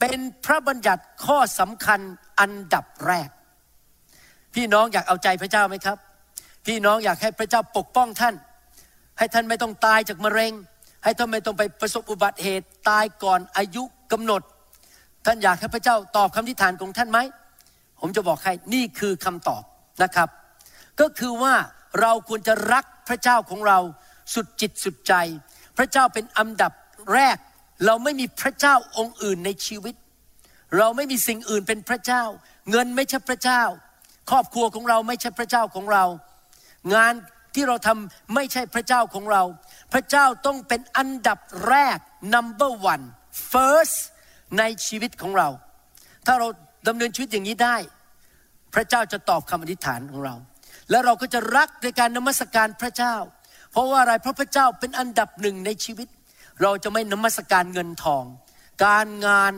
[0.00, 2.00] เป็นพระบัญญัติข้อสำคัญ
[2.40, 3.28] อันดับแรก
[4.54, 5.98] พี่น้องอยากเอาใจพระเจ้าไหมครับ
[6.66, 8.34] พี่น้องอยากให้พระเจ้าปกป้องท่าน
[9.18, 10.52] ให้ท่านไม่ต้องตายจากมะเร็ง
[11.06, 13.82] ให้ท่านไม่ต้องไปประสบอุบัติเหตุตายก่อนอายุ
[14.12, 14.42] กำหนด
[15.26, 17.18] ท่านอยากให้พระเจ้าตอบคำทิฐานของท่านไหม
[18.00, 19.62] ผมจะบอกให้นี่คือคำตอบ
[20.02, 20.28] นะครับ
[21.00, 21.54] ก็คือว่า
[22.00, 23.78] เราควรจะรักพระเจ้าของเรา
[24.34, 25.14] สุดจิตสุดใจ
[25.78, 26.72] พระเจ้าเป็นอันดับ
[27.12, 27.36] แรก
[27.86, 29.94] เราไม่มีพระเจ้าองค์อื่นในชีวิต
[30.78, 32.22] เราไม่มีสิ่งอื่นเป็นพระเจ้า
[32.70, 33.62] เงินไม่ใช่พระเจ้า
[34.30, 36.04] ครอบครัวของเราไม่ใช่พระเจ้าของเรา
[36.94, 37.14] งาน
[37.56, 39.42] ที่เราทำไม่ใช่พระเจ้าของเรา
[39.92, 41.98] พระเจ้าต้องเป็นอันดับแรก
[42.34, 43.04] number one
[43.50, 43.96] first
[44.58, 45.48] ในชีวิตของเรา
[46.26, 46.48] ถ้าเรา
[46.88, 47.76] ดำเนินชีวิตอย่างนี้ได้
[48.74, 50.34] พระเจ้าจะตอบคำอธิษฐานของเรา
[50.90, 53.14] แล้วเราก็จะรักในการนมัสการพระเจ้า
[53.72, 56.08] เพราะว่าอะไรเพราะพระเจ้าเป็นอันดับหนึ่งในชีวิต
[56.62, 58.24] เราจะไม่นมัสการเงินทอง
[58.84, 59.52] การงาน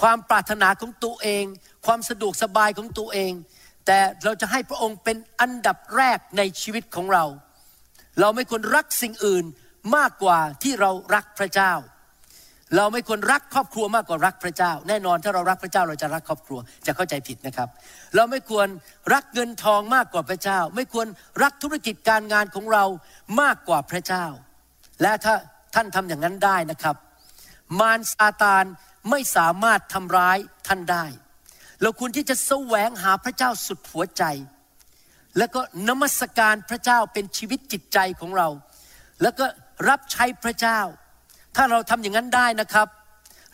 [0.00, 1.44] ความปรารถนาของตัวเอง
[1.86, 3.32] ความสะดวกสบายของตัวเอง
[3.86, 7.24] แต่เราจะให้พระองค์เป็นอันดับแรกในชีวิตของเรา
[8.20, 9.44] เราไม่ควรรักสิ่งอื่น
[9.96, 11.72] มากกว่าที่เรารักพระเจ้า
[12.76, 17.68] เราไม่ควรรักครอบครัวมากกว่ารักพระเจ้า แน่นอนถ้าเรารักพระเจ้าเราจะรักครอบครัวจะเข้าใจผิดนะครับ
[18.16, 18.68] เราไม่ควร
[19.12, 21.06] รักเงินทองมากกว่าพระเจ้า ไม่ควร
[21.42, 22.84] รักธุรกิจการงานของเรา
[23.40, 24.26] มากกว่าพระเจ้า
[25.02, 25.34] และถ้า
[25.74, 26.96] ท่านทำอย่างนั้นได้นะครับ
[27.80, 28.64] มารซาตาน
[29.10, 30.38] ไม่สามารถทำร้าย
[30.68, 31.04] ท่านได้
[31.82, 34.24] เราควรที่จะแสวงหาพระเจ้าสุดหัวใจ
[35.38, 38.48] แล้วก็นมัสการพระเจ้าเป็นชีวิตจิตใจของเรา
[39.22, 39.46] แล้วก็
[39.88, 40.80] รับใช้พระเจ้า
[41.56, 42.88] ถ้าเราทำอย่างนั้นได้นะครับ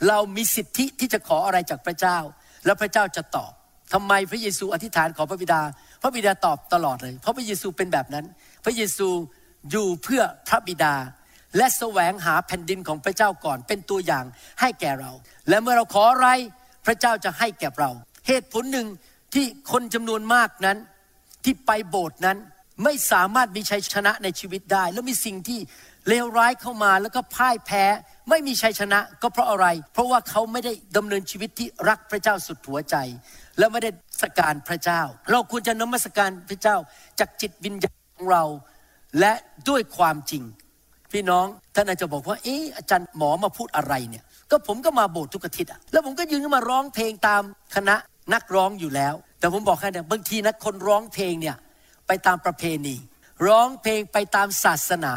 [0.09, 2.19] เรามีสิทธิที่จะขออะไรจากพระเจ้า
[2.65, 3.53] แล้วพระเจ้าจะตอบ
[3.93, 5.63] ทำไมพระเยซูอธิษฐานขอพระบิดา
[6.03, 8.25] พระบิดาตอบตลอดเลย เพราะพระเยซูเป็นแบบนั้น
[8.65, 9.09] พระเยซู
[9.71, 10.95] อยู่เพื่อพระบิดา
[11.57, 14.25] และแสวงหาแผ่นดินของพระเจ้าก่อนเป็นตัวอย่าง
[14.61, 15.11] ให้แก่เรา
[15.49, 16.29] และเมื่อเราขออะไร
[16.87, 17.91] พระเจ้าจะให้แก่เรา
[18.27, 18.87] เหตุผลหนึ่ง
[19.35, 20.79] ที่คนจำนวนมากนั้น
[21.45, 22.39] ที่ไปโบสถ์นั้น
[22.85, 25.61] ไม่สามารถมีชัยชนะในชีวิตได้ แล้วมีสิ่งที่
[26.09, 27.85] เลวร้ายเข้ามาแล้วก็พ่ายแพ้
[28.31, 32.97] ไม่มีชัยชนะก็เพราะอะไร เพราะว่าเขาไม่ได้ดำเนินชีวิตที่รักพระเจ้าสุดหัวใจ
[33.59, 33.91] และไม่ได้
[34.23, 36.77] สการพระเจ้า เราควรจะนมัสการพระเจ้า
[37.21, 38.45] จากจิตวิญญาณของเรา
[39.21, 39.33] และ
[39.69, 40.43] ด้วยความจริง
[41.13, 47.43] พี่น้องท่านอาจจะบอกว่าเอออาจารย์หมอมาพูดอะไรเนี่ยก็ผมก็มาโบสถ์ทุกอาทิตย์อะแล้วผมก็ยืนขึ้นมาร้องเพลงตาม
[47.75, 47.97] คณะ
[48.35, 51.57] นักร้องอยู่แล้ว แต่ผมบอกให้เนี่ยบางทีนะคนร้องเพลงเนี่ย
[52.07, 52.97] ไปตามประเพณี
[53.47, 55.15] ร้องเพลงไปตามศาสนา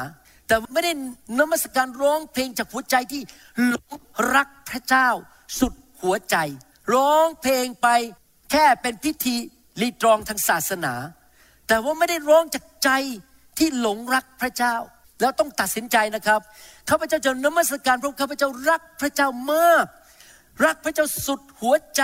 [0.47, 0.91] แต่ไม่ได้
[1.39, 3.21] นมัสการร้องเพลงจากหัวใจที่
[3.67, 3.95] หลง
[4.35, 5.09] รักพระเจ้า
[5.59, 6.35] สุดหัวใจ
[6.93, 7.87] ร้องเพลงไป
[8.51, 9.35] แค่เป็นพิธี
[9.81, 10.93] รีตรองทางศาสนา
[11.67, 12.89] แต่ว่าไม่ได้ร้องจากใจ
[13.57, 14.75] ที่หลงรักพระเจ้า
[15.21, 16.39] แล้วต้องตัดสินใจนะครับ
[16.89, 19.85] ข้าพเจ้าจะนมัสการพราะข้าพเจ้ารักพระเจ้ามาก
[20.65, 22.03] รักพระเจ้าสุดหัวใจ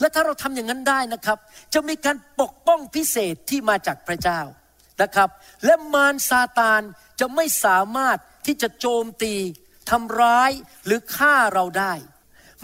[0.00, 1.38] และถ้าเราทำอย่างนั้นได้นะครับ
[1.74, 4.40] จะมีการปกป้องพิเศษที่มาจากพระเจ้า
[5.02, 5.28] นะครับ
[5.64, 6.80] และมารซาตาน
[7.20, 9.34] จะไม่สามารถที่จะโจมตี
[9.90, 10.50] ทำร้าย
[10.84, 11.92] หรือฆ่าเราได้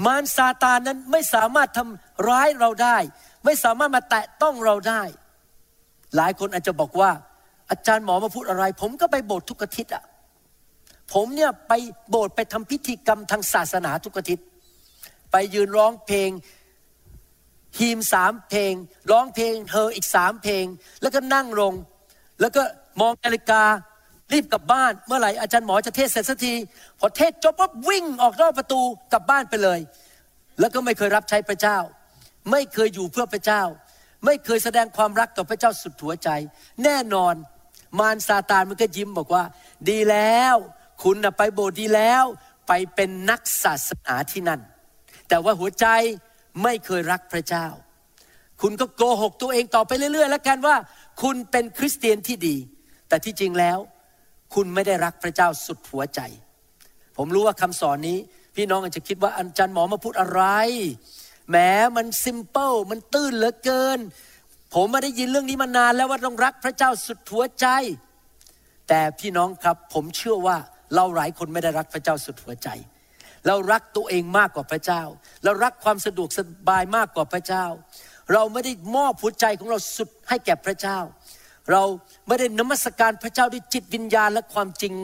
[0.06, 2.98] มารซาตานนั้นไม่สามารถทำร้ายเราได้
[3.44, 5.02] ไม่สามารถมาแตะต้องเราได้
[6.16, 7.10] หลายคนอาจจะบอกว่า
[7.70, 10.04] อาจารย์หมอมาพูดอะไร ผมก็ไปโบสถ์ทุกอาทิตย์อะ
[11.12, 11.72] ผมเนี่ยไป
[12.10, 14.46] โบสถ์ไปทำพิธีกรรมทางศาสนาทุกอาทิตย์
[15.30, 16.30] ไปยืนร้องเพลง
[17.78, 18.72] ฮีมสามเพลง
[19.10, 20.64] ร้องเพลงเธออีกสามเพลง
[21.02, 21.72] แล้วก็นั่งลง
[22.40, 22.62] แล้วก็
[23.00, 23.62] มองนาฬิกา
[24.32, 26.54] รีบกลับบ้านเมื่อไหร่อาจารย์หมอจะเทศเสร็จสักที
[26.98, 28.80] พอเทศจบปั๊บวิ่งออกนอกประตู
[29.12, 29.80] กลับบ้านไปเลย
[30.60, 31.78] แล้วก็ไม่เคยรับใช้พระเจ้า
[32.50, 33.62] ไม่เคยอยู่เพื่อพระเจ้า
[34.24, 36.28] ไม่เคยแสดงความรักต่อพระเจ้าสุดหัวใจ
[36.84, 37.34] แน่นอน
[37.98, 39.44] มารซาตานมันก็ยิ้มบอกว่า
[39.88, 40.54] ดีแล้ว
[41.02, 42.24] คุณนะไปโบสถ์ดีแล้ว
[42.68, 44.60] ไปเป็นนักศาสนาที่นั่น
[45.28, 45.86] แต่ว่าหัวใจ
[46.62, 47.66] ไม่เคยรักพระเจ้า
[48.60, 50.76] คุณก็โกหกตัวเองต่อไปเรื่อย ๆ แล้วกันว่า
[51.22, 52.56] คุณเป็นคริสเตียนที่ดี
[53.08, 53.78] แต่ที่จริงแล้ว
[54.54, 56.20] คุณไม่ได้รักพระเจ้าสุดหัวใจ
[57.16, 58.18] ผมรู้ว่าคำสอนนี้
[58.56, 60.42] พี่น้องอาจจะคิดว่าอาจารย์หมอมาพูดอะไร
[61.48, 61.56] แหม
[61.96, 63.98] มันซิมเปิลมันตื้นเหลือเกิน
[64.74, 67.66] ผมมาได้ยินเรื่องนี้มานานแล้วว่าต้องรักพระเจ้าสุดหัวใจ
[68.88, 70.56] แต่พี่น้องครับผมเชื่อว่า
[70.94, 72.68] เราหลายคนไม่ได้รักพระเจ้าสุดหัวใจ
[73.46, 75.02] เรารักตัวเองมากกว่าพระเจ้า
[75.44, 77.66] เรารักความสะดวกสบายมากกว่าพระเจ้า
[78.32, 80.98] เราไม่ได้มอบหัวใจของเราสุดให้แก่พระเจ้า
[81.70, 81.82] เรา
[82.26, 84.94] ไม่ได้นมัสการพระเจ้าด้วยจิตวิญญาณและความจริง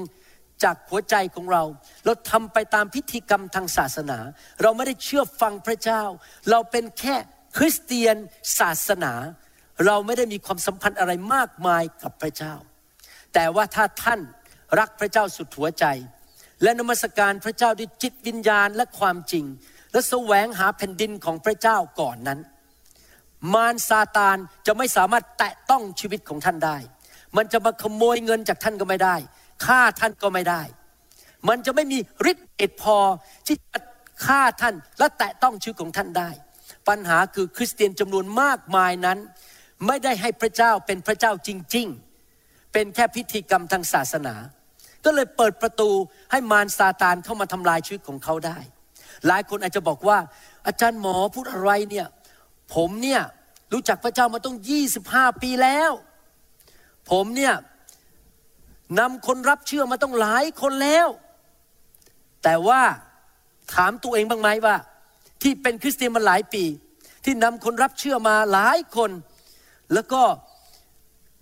[0.62, 1.62] จากหัวใจของเรา
[2.04, 4.18] เราทำไปตามพิธีกรรมทางศาสนา
[4.62, 6.02] เราไม่ได้เชื่อฟังพระเจ้า
[6.50, 7.16] เราเป็นแค่
[7.56, 8.16] คริสเตียน
[8.58, 9.12] ศาสนา
[9.86, 12.54] เราไม่ได้มีความสัมพันธ์อะไรมากมายกับพระเจ้า
[13.34, 14.20] แต่ว่าถ้าท่าน
[14.78, 15.84] รักพระเจ้าสุดหัวใจ
[16.62, 19.44] และนมัสการพระเจ้าด้วยจิตวิญญาณและความจริง
[19.92, 22.40] และแสวงหาแผ่นดินของพระเจ้าก่อนนั้น
[23.54, 26.76] มารซาตานจะไม่สามารถแตะต้องชีวิตของท่านได้
[27.36, 29.16] มันจะมาขโมยเงินจากท่านก็ไม่ได้
[29.64, 30.62] ฆ่าท่านก็ไม่ได้
[31.48, 31.98] มันจะไม่มี
[32.30, 32.98] ฤทธิ์เดชพอ
[33.46, 33.78] ที่จะ
[34.26, 36.30] ฆ่าท่านและแตะต้องชีวิตของท่านได้
[36.88, 39.18] ปัญหาคือคริสเตียนจำนวนมากมายนั้น
[39.86, 41.86] ไม่ได้ให้พระเจ้าเป็นพระเจ้าจริง
[42.30, 44.34] ๆ เป็นแค่พิธีกรรมทางศาสนา
[45.06, 45.90] ก็เลยเปิดประตู
[46.30, 48.58] ให้มารซาตานเข้ามาทำลายชีวิตของเขาได้
[49.26, 50.18] หลายคนอาจจะบอกว่า
[50.66, 52.06] อาจารย์หมอพูดอะไรเนี่ย
[52.74, 53.22] ผมเนี่ย
[53.72, 54.56] รู้จักพระเจ้ามาต้อง
[54.98, 55.92] 25 ปีแล้ว
[57.10, 57.54] ผมเนี่ย
[58.98, 61.08] นำคนรับเชื่อมาต้องหลายคนแล้ว
[62.42, 62.82] แต่ว่า
[63.74, 64.76] ถามตัวเองบ้างไหมว่า
[65.42, 66.64] ที่เป็นคริสเตียนมาหลายปี
[67.24, 69.10] ที่นำคนรับเชื่อมาหลายคน
[69.94, 70.22] แล้วก็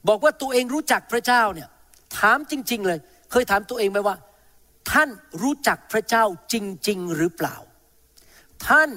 [0.08, 1.68] บอกว่าตัวเองรู้จักพระเจ้าเนี่ย
[2.18, 2.98] ถามจริง ๆ เลย
[3.36, 4.16] เคยถามตัวเองไหมว่า
[4.90, 5.08] ท่าน
[5.42, 6.54] รู้จักพระเจ้าจ
[6.88, 7.56] ริง ๆ หรือเปล่า
[8.68, 8.90] ท่าน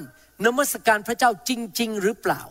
[0.44, 2.42] นมัสการพระเจ้าจริง ๆ หรือเปล่า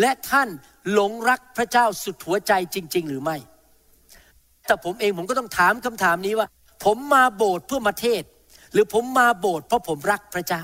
[0.00, 0.48] และท่าน
[0.92, 3.36] หลงรักพระเจ้าสุดหัวใจจริง ๆ หรือไม่
[4.66, 6.48] แต่ผมเองผมก็ต้องถามคำถามนี้ว่า
[6.84, 8.24] ผมมาโบสถ์เพื่อมาเทศ
[8.72, 10.62] หรือผมมาโบสถ์เพราะผมรักพระเจ้า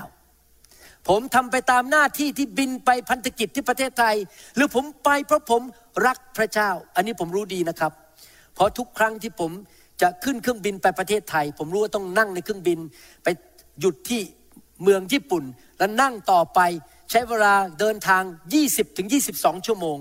[1.07, 4.15] ผมทำไปตามหน้าที่ที่บินไปพันธกิจที่ประเทศไทย
[4.55, 5.61] หรือผมไปเพราะผม
[6.07, 7.91] รักพระเจ้า อันนี้ผมรู้ดีนะครับ
[8.53, 9.51] เพราะทุกครั้งที่ผม
[10.01, 12.79] จะขึ้นเครื่องบินไปประเทศไทย ผมรู้ว่าต้องนั่งในเครื่องบิน
[13.23, 13.27] ไป
[13.79, 14.21] หยุดที่
[14.83, 15.43] เมืองญี่ปุ่น
[15.77, 16.59] แล้วนั่งต่อไป
[17.11, 18.23] ใช้เวลาเดินทาง
[18.61, 19.97] 20ถึง22 ชั่วโมง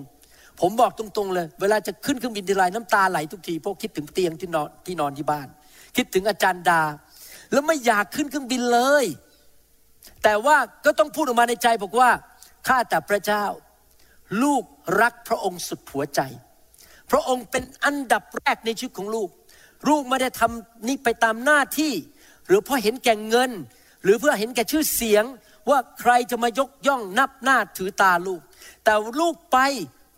[0.61, 5.49] ผมบอกตรงๆเลย เวลาจะขึ้นเครื่องบินทีไรน้ำตาไหลทุกทีเพราะคิดถึงเตียงที่นอนที่นอนที่บ้าน
[5.97, 6.83] คิดถึงอาจารย์ดา
[7.53, 9.05] แล้วไม่อยากขึ้นเครื่องบินเลย
[10.23, 12.11] แต่ว่าก็ต้องพูดออกมาในใจบอกว่า
[12.69, 13.45] ข้าแต่พระเจ้า
[14.43, 14.65] ลูก
[15.01, 16.21] รักพระองค์สุดหัวใจ
[17.11, 19.29] พระองค์เป็นอันดับแรกในชีวิตของลูก
[19.89, 21.93] ลูกไม่ได้ทำนี่ไปตามหน้าที่
[22.47, 23.51] หรือเพราะเห็นแก่เงิน
[24.03, 25.25] หรือเพื่อเห็นแก่ชื่อเสียง
[25.71, 28.41] ว่าใครจะมายกย่องนับหน้าถือตาลูก
[28.85, 29.59] แต่ลูกไป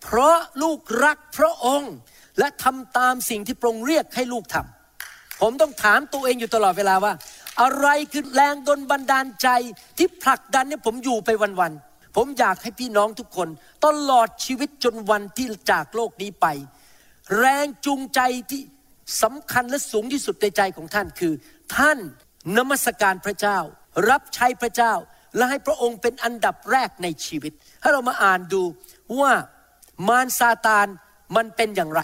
[0.02, 1.92] เพราะลูกรักพระองค์
[2.38, 7.12] และทำตามสิ่งที่พระองค์เรียกให้ลูกทำผมต้องถามตัวเองอยู่ตลอดเวลาว่า
[7.62, 9.48] อะไรคือแรงดลบันดาลใจ
[9.98, 13.48] ที่ผลักดันให้ผมอยู่ไปวันๆผมอยากให้พี่น้องทุกคน
[13.84, 16.46] ตลอดชีวิตจนวันที่จากโลกนี้ไป
[17.38, 18.62] แรงจูงใจที่
[19.22, 21.32] สำคัญและสูงที่สุดในใจของท่านคือ
[21.76, 21.98] ท่าน
[22.56, 23.58] นมัสการพระเจ้า
[24.10, 24.92] รับใช้พระเจ้า
[25.36, 28.62] และให้พระองค์เป็นอันดับแรกในชีวิตให้เรามาอ่านดู
[29.20, 29.32] ว่า
[30.08, 30.86] มารซาตาน
[31.36, 32.02] มันเป็นอย่างไร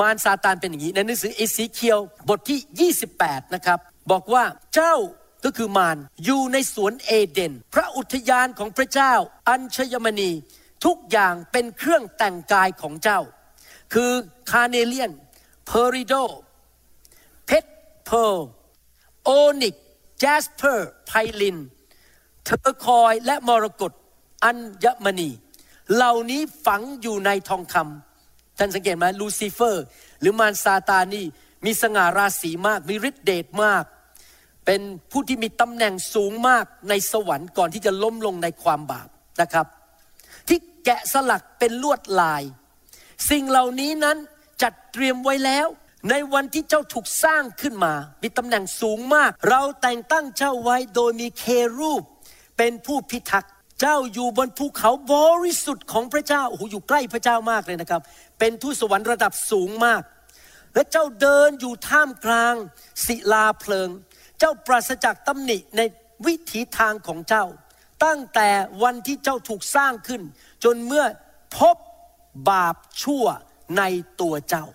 [0.00, 1.98] มารซาตานเป็นอย่างนี้ในหนังสือเอสีเคียว
[2.28, 3.78] บทที่ 28 นะครับ
[4.10, 4.94] บอกว่าเจ้า
[5.44, 9.12] ก็คือมารอยู่ในสวนเอเดน พระอุทยานของพระเจ้า
[9.48, 10.30] อัญชยมณี
[10.84, 13.20] ทุกอย่างเป็นเครื่องแต่งกายของเจ้า
[13.94, 14.10] คือ
[14.50, 15.12] carnelian
[15.66, 16.14] peridot
[17.46, 17.70] เพชร
[18.04, 18.38] beryl
[19.24, 21.58] onyx jasper ไพลิน
[22.44, 23.92] turquoise และมรกต
[24.44, 24.50] อั
[24.84, 25.30] ญมณี
[25.94, 29.84] เหล่านี้ฝังอยู่ในทองคำท่านสังเกตไหมลูซิเฟอร์
[30.20, 31.24] หรือมารซาตานนี่
[31.64, 33.84] มีสง่าราศีมาก มีฤทธิเดชมาก
[34.66, 39.08] เป็นผู้ที่มีตำแหน่งสูงมากในสวรรค์ก่อนที่จะล้มลงในความบาป
[39.40, 39.66] นะครับ
[40.48, 42.42] ที่แกะสลักเป็นลวดลาย
[43.30, 44.16] สิ่งเหล่านี้นั้น
[44.62, 45.66] จัดเตรียมไว้แล้ว
[46.10, 51.44] ในวันที่เจ้าถูกสร้างขึ้นมา มีตำแหน่งสูงมาก เราแต่งตั้งเจ้าไว้โดยมีเค
[51.78, 52.02] รูป
[52.58, 55.14] เป็นผู้พิทักษ์เจ้าอยู่บนภูเขาบ
[55.44, 58.00] ริสุทธิ์ของพระเจ้าโอ้โหอยู่ใกล้พระเจ้ามากเลยนะครับ
[58.38, 60.02] เป็นทูตสวรรค์ระดับสูงมาก
[60.74, 62.54] และเจ้าเดินอยู่ท่ามกลาง
[63.06, 63.88] ศิลาเพลิง
[64.38, 65.80] เจ้าปราศจากตำหนิใน
[66.26, 67.44] วิถีทางของเจ้า
[68.04, 68.48] ตั้งแต่
[68.82, 70.22] วันที่เจ้าถูกสร้างขึ้น
[70.64, 71.04] จนเมื่อ
[71.56, 71.76] พบ
[72.50, 73.24] บาปชั่ว
[73.78, 73.82] ใน
[74.20, 74.66] ตัวเจ้า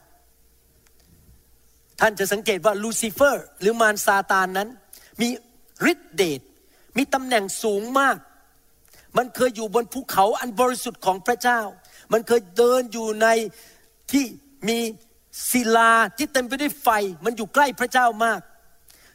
[2.00, 4.70] ท่านจะสังเกตว่าลูซิเฟอร์ หรือมารซาตานนั้น
[5.22, 5.30] มี
[5.92, 6.42] ฤทธิเดช
[6.98, 8.18] มีตำแหน่งสูงมาก
[9.18, 11.60] มันเคยอยู่บนภูเขาอันบริสุทธิ์ของพระเจ้า
[12.12, 13.28] มันเคยเดินอยู่ใน
[14.12, 14.26] ที่
[14.70, 14.80] มี
[15.52, 16.88] ศิลาที่เต็มไปด้วยไฟ
[17.26, 18.42] มันอยู่ใกล้พระเจ้ามาก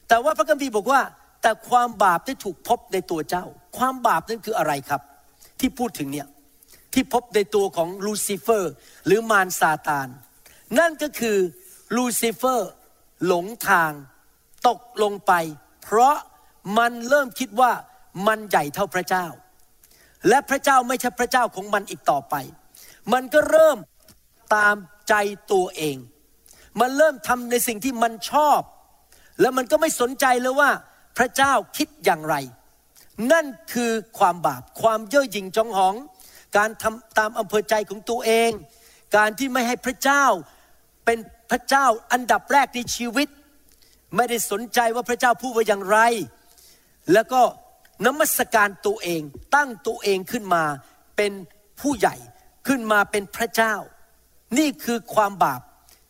[0.08, 1.00] แต่ว่าพระคัมภีร์บอกว่า
[1.42, 3.44] แต่ความบาปได้ถูกพบในตัวเจ้า
[3.76, 5.00] ความบาปนั้นคืออะไรครับ
[5.60, 6.28] ที่พูดถึงเนี่ย
[6.94, 8.72] ที่พบในตัวของลูซิเฟอร์
[9.06, 10.08] หรือมารซาตาน
[10.78, 11.38] นั่นก็คือ
[11.96, 12.70] ลูซิเฟอร์
[13.26, 13.92] หลงทาง
[14.68, 15.32] ตกลงไป
[15.82, 16.16] เพราะ
[16.78, 17.72] มันเริ่มคิดว่า
[18.26, 19.26] มันใหญ่เท่าพระเจ้า
[20.28, 22.34] และพระเจ้าไม่ใช่พระเจ้าของมันอีกต่อไป
[23.12, 23.78] มันก็เริ่ม
[24.54, 24.76] ตาม
[25.08, 25.14] ใจ
[25.52, 25.96] ตัวเอง
[26.80, 28.60] มันเริ่มทำในสิ่งที่มันชอบ
[29.40, 30.70] แล้วมันก็ไม่สนใจเลยว่า
[31.18, 32.34] พระเจ้าคิดอย่างไร
[33.32, 35.94] นั่นคือความบาปความเย่อหยิ่งจองหอง
[36.56, 38.50] การทำตามอำเภอใจของตัวเอง
[39.16, 40.24] การที่ไม่ให้พระเจ้า
[41.04, 41.18] เป็น
[41.50, 43.28] พระเจ้าอันดับแรกในชีวิต
[44.16, 45.98] ไม่ได้สนใจว่าพระเจ้าพูดว่าอย่างไร
[47.12, 47.40] แล้วก็
[48.06, 49.22] นมัสการตัวเอง
[49.54, 50.64] ตั้งตัวเองขึ้นมา
[51.16, 51.32] เป็น
[51.80, 52.16] ผู้ใหญ่
[52.66, 53.74] ขึ้นมาเป็นพระเจ้า
[54.58, 55.60] นี่คือความบาป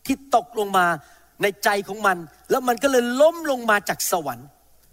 [0.05, 0.87] ที่ตกลงมา
[1.41, 2.17] ในใจของมัน
[2.49, 4.47] แล้วมันก็เลยล้มลงมาจากสวรรค์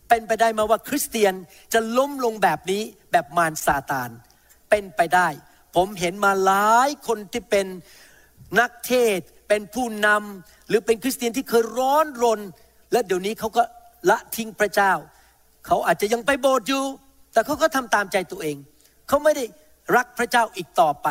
[0.08, 1.34] เป็นไปได้ไหมาว่าคริสเตียน
[1.72, 4.10] จะล้มลงแบบนี้แบบมารซาตาน
[4.72, 5.28] เป็นไปได้
[5.76, 7.66] ผมเห็นมาหลายคนที่เป็น
[8.61, 12.40] นักเทศ เป็นผู้นำหรือเป็นคริสเตียนที่เคยร้อนรน
[12.92, 13.62] และเดี๋ยวนี้เขาก็
[14.11, 14.92] ละทิ้งพระเจ้า
[15.66, 16.85] เขาอาจจะยังไปโบสถ์อยู่
[17.32, 18.56] แต่เขาก็ทำตามใจตัวเอง
[19.08, 19.44] เขาไม่ได้
[19.96, 21.08] รักพระเจ้าอีกต่อไป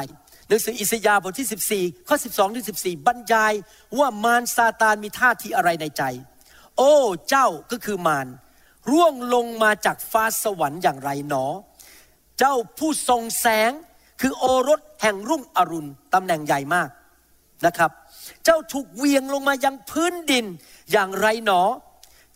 [0.47, 3.54] หนังสืออิสยาห์บทที่ 14 ข้อ 12 ถึง 14 บรรยาย
[3.97, 6.04] ว่ามารซาตานมีท่าทีอะไรในใจ
[6.78, 6.93] โอ้
[7.30, 8.28] เจ้าก็คือมาร
[8.91, 11.45] ร่วงลงมาจากฟ้าสวรรค์อย่างไรหนอ
[12.43, 13.71] เจ้าผู้ทรงแสง
[14.21, 16.89] คือโอรสแห่งรุ่งอรุณตำแหน่งใหญ่มาก
[17.65, 17.91] นะครับ
[18.45, 20.45] เจ้าถูกเวียงลงมายังพื้นดิน
[20.91, 21.62] อย่างไรหนอ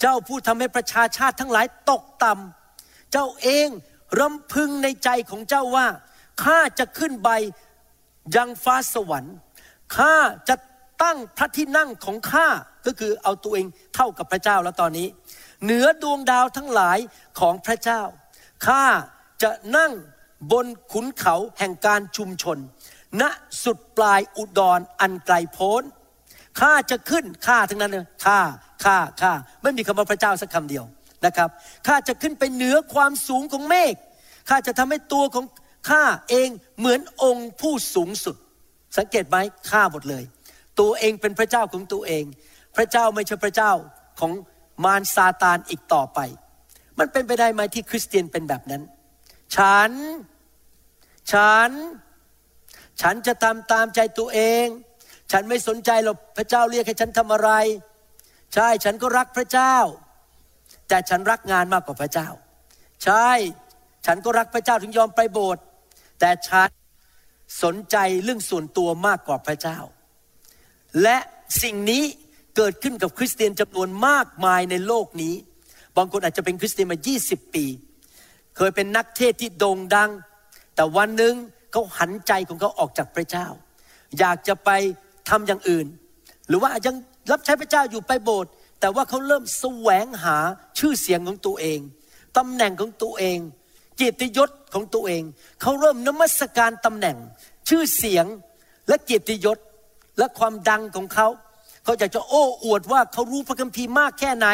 [0.02, 3.68] เจ้าผู้ทำให้ประชาชาติทั้งหลายตกต่ำเจ้าเอง
[4.20, 5.88] รำพึงในใจของเจ้าว่า
[6.44, 7.30] ข้าจะขึ้นไป
[8.36, 9.36] ยังฟ้าสวรรค์
[9.96, 10.16] ข้า
[10.50, 10.56] จะ
[11.04, 12.48] ตั้งพระที่นั่งของข้า
[12.86, 13.66] ก็คือเอาตัวเอง
[13.96, 15.08] เท่ากับพระเจ้าแล้วตอนนี้
[15.64, 16.98] เหนือดวงดาวทั้งหลาย
[17.40, 18.02] ของพระเจ้า
[18.68, 18.84] ข้า
[19.44, 19.92] จะนั่ง
[20.52, 22.58] บนขุนเขาแห่งการชุมชน
[23.22, 23.24] ณ
[23.64, 25.84] สุดปลายอุดรอันไกลโพ้น
[26.60, 28.40] ข้าจะขึ้นข้าทั้งนั้นเลยข้า
[28.86, 30.86] ข้าข้าไม่มีคำว่าพระเจ้าสักคำเดียว
[31.26, 31.50] นะครับ
[31.88, 33.96] ข้าจะขึ้นไปเหนือความสูงของเมฆ
[34.50, 35.46] ข้าจะทำให้ตัวของ
[35.90, 38.36] ข้าเองเหมือนองค์ผู้สูงสุด
[38.98, 39.38] สังเกตไหม
[39.70, 40.24] ข้าหมดเลย
[40.80, 42.24] ตัวเองเป็นพระเจ้าของตัวเอง
[42.76, 43.72] พระเจ้าไม่ใช่พระเจ้า
[44.20, 44.32] ของ
[44.84, 46.20] มารซาตานอีกต่อไป
[47.00, 48.82] มันเป็นไปได้ไหมที่คริสเตียนเป็นแบบนั้น
[49.56, 49.92] ฉัน
[51.32, 51.70] ฉัน
[53.02, 54.68] ฉันจะทำตามใจตัวเอง
[55.32, 57.50] ฉันไม่สนใจหรอกพระเจ้าเรียกให้ฉันทำอะไร
[58.54, 59.76] ใช่ฉันก็รักพระเจ้า
[60.88, 62.28] แต่ฉันรักงานมากกว่าพระเจ้า
[63.04, 63.30] ใช่
[64.06, 65.64] ฉันก็รักพระเจ้าถึงยอมไปโบสถ์
[66.20, 66.70] แต่ฉัน
[67.64, 69.78] สนใจเรื่องส่วนตัวมากกว่าพระเจ้า
[71.02, 71.18] และ
[71.64, 72.04] สิ่งนี้
[72.56, 75.36] เกิดขึ้นกับคริสเตียนจำนวนมากมายในโลกนี้
[75.98, 77.66] บางคนอาจจะเป็นคริสเตียนมา 20 ปี
[78.56, 80.12] เคยเป็นนักเทศที่โด่งดัง
[80.76, 81.34] แต่วันหนึ่ง
[81.72, 83.48] เขาหันใจของเขาออกจากพระเจ้า
[84.20, 84.70] อยากจะไป
[85.30, 85.88] ทำอย่างอื่น
[86.48, 86.96] หรือว่ายัง
[87.32, 90.38] รับใช้พระเจ้าอยู่ไปโบสถ์แต่ว่าเขาเริ่มแสวงหา
[90.80, 91.80] ชื่อเสียงของตัวเอง
[92.38, 93.38] ตำแหน่งของตัวเอง
[93.98, 95.24] เกียรติยศของตัวเอง
[95.62, 97.18] เขาเริ่มนมัสการตำแหน่ง
[97.70, 98.26] ชื่อเสียง
[98.88, 99.58] และเกียรติยศ
[100.18, 101.28] และความดังของเขา
[101.84, 104.48] เขาอยากจะโอ้อวดว่าเขารู้พระคัมภีร์มากแค่ไหน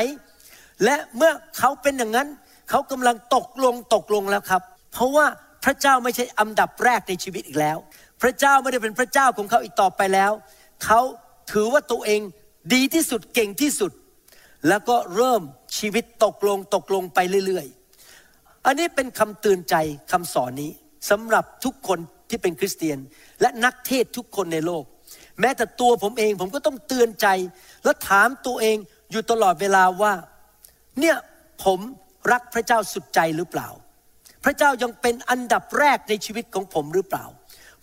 [0.84, 2.28] และเมื่อเขาเป็นอย่างนั้น
[2.72, 4.62] เขากำลังตกลงตกลงแล้วครับ
[4.94, 5.26] เพราะว่า
[5.64, 7.78] พระเจ้าไม่ใช่อันดับแรกในชีวิตอีกแล้ว
[8.22, 10.32] พระเจ้าไม่ได้เป็นพระเจ้าของเขาอีกต่อไปแล้ว
[10.86, 11.00] เขา
[11.52, 12.22] ถือว่าตัวเอง
[12.74, 13.92] ดีที่สุดเก่งที่สุด
[14.68, 15.42] แล้วก็เริ่ม
[15.78, 19.76] ชีวิตตกลงตกลงไปเรื่อยๆ อันนี้เป็นคำเตือนใจ
[20.12, 20.72] คำสอนนี้
[21.10, 22.98] สำหรับทุกคนที่เป็นคริสเตียน
[23.42, 24.84] และนักเทศทุกคนในโลก
[25.40, 27.28] แม้แต่ตัวผมเองผมก็ต้องเตือนใจ
[27.84, 28.78] และถามตัวเอง
[29.12, 30.14] อยู่ตลอดเวลาว่า
[31.00, 31.18] เนี่ย
[31.64, 31.80] ผม
[32.32, 33.68] รักพระเจ้าสุดใจหรือเปล่า
[34.44, 37.26] พระเจ้ายังเป็นอันดับแรกในชีวิตของผมหรือเปล่า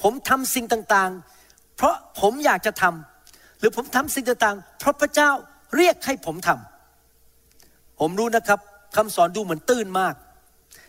[0.02, 5.30] ผมทำสิ่งต่างๆ เพราะผมอยากจะทำหรือผมทำสิ่งต่างๆ เพราะพระเจ้า
[5.76, 8.60] เรียกให้ผมทำผมรู้นะครับ
[8.96, 10.14] คำสอนดูเหมือนตื้นมาก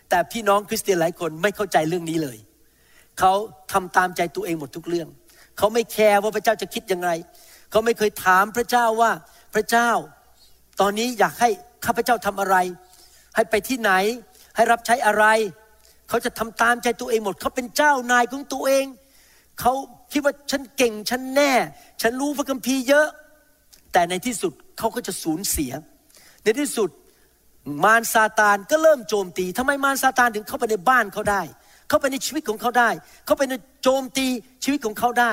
[0.09, 2.37] แต่พี่น้องคริสเตียนหลายคนไม่เข้าใจเรื่องนี้เลย
[3.19, 3.33] เขา
[3.71, 5.07] ทำตามใจตัวเองหมดทุกเรื่อง
[5.57, 7.09] เขาไม่แคร์ว่าพระเจ้าจะคิดยังไง
[7.71, 9.11] เขาไม่เคยถามพระเจ้าว่า
[9.55, 9.89] พระเจ้า
[10.79, 11.49] ตอนนี้อยากให้
[11.85, 12.55] ข้าพเจ้าทำอะไร
[13.39, 13.91] ให้ไปที่ไหน
[14.55, 15.25] ให้รับใช้อะไร
[16.09, 18.85] เขาจะทำตามใจตัวเองหมด เขาเป็นเจ้านายของตัวเอง
[19.59, 19.73] เขา
[20.11, 21.53] คิดว่าฉันเก่งฉันแน่
[22.01, 23.07] ฉันรู้พระคัมภีร์เยอะ
[23.93, 25.71] แต่ในที่สุดเขาก็จะสูญเสีย
[26.43, 26.89] ในที่สุด
[27.83, 31.41] มารซาตานก็เริ่มโจมตีทำไมมารซาตานถึงเข้าไปในบ้านเขาได้
[31.89, 32.89] เข้าไปในชีวิตของเขาได้
[33.25, 34.27] เข้าไปในโจมตี
[34.63, 35.31] ชีวิตของเขาได้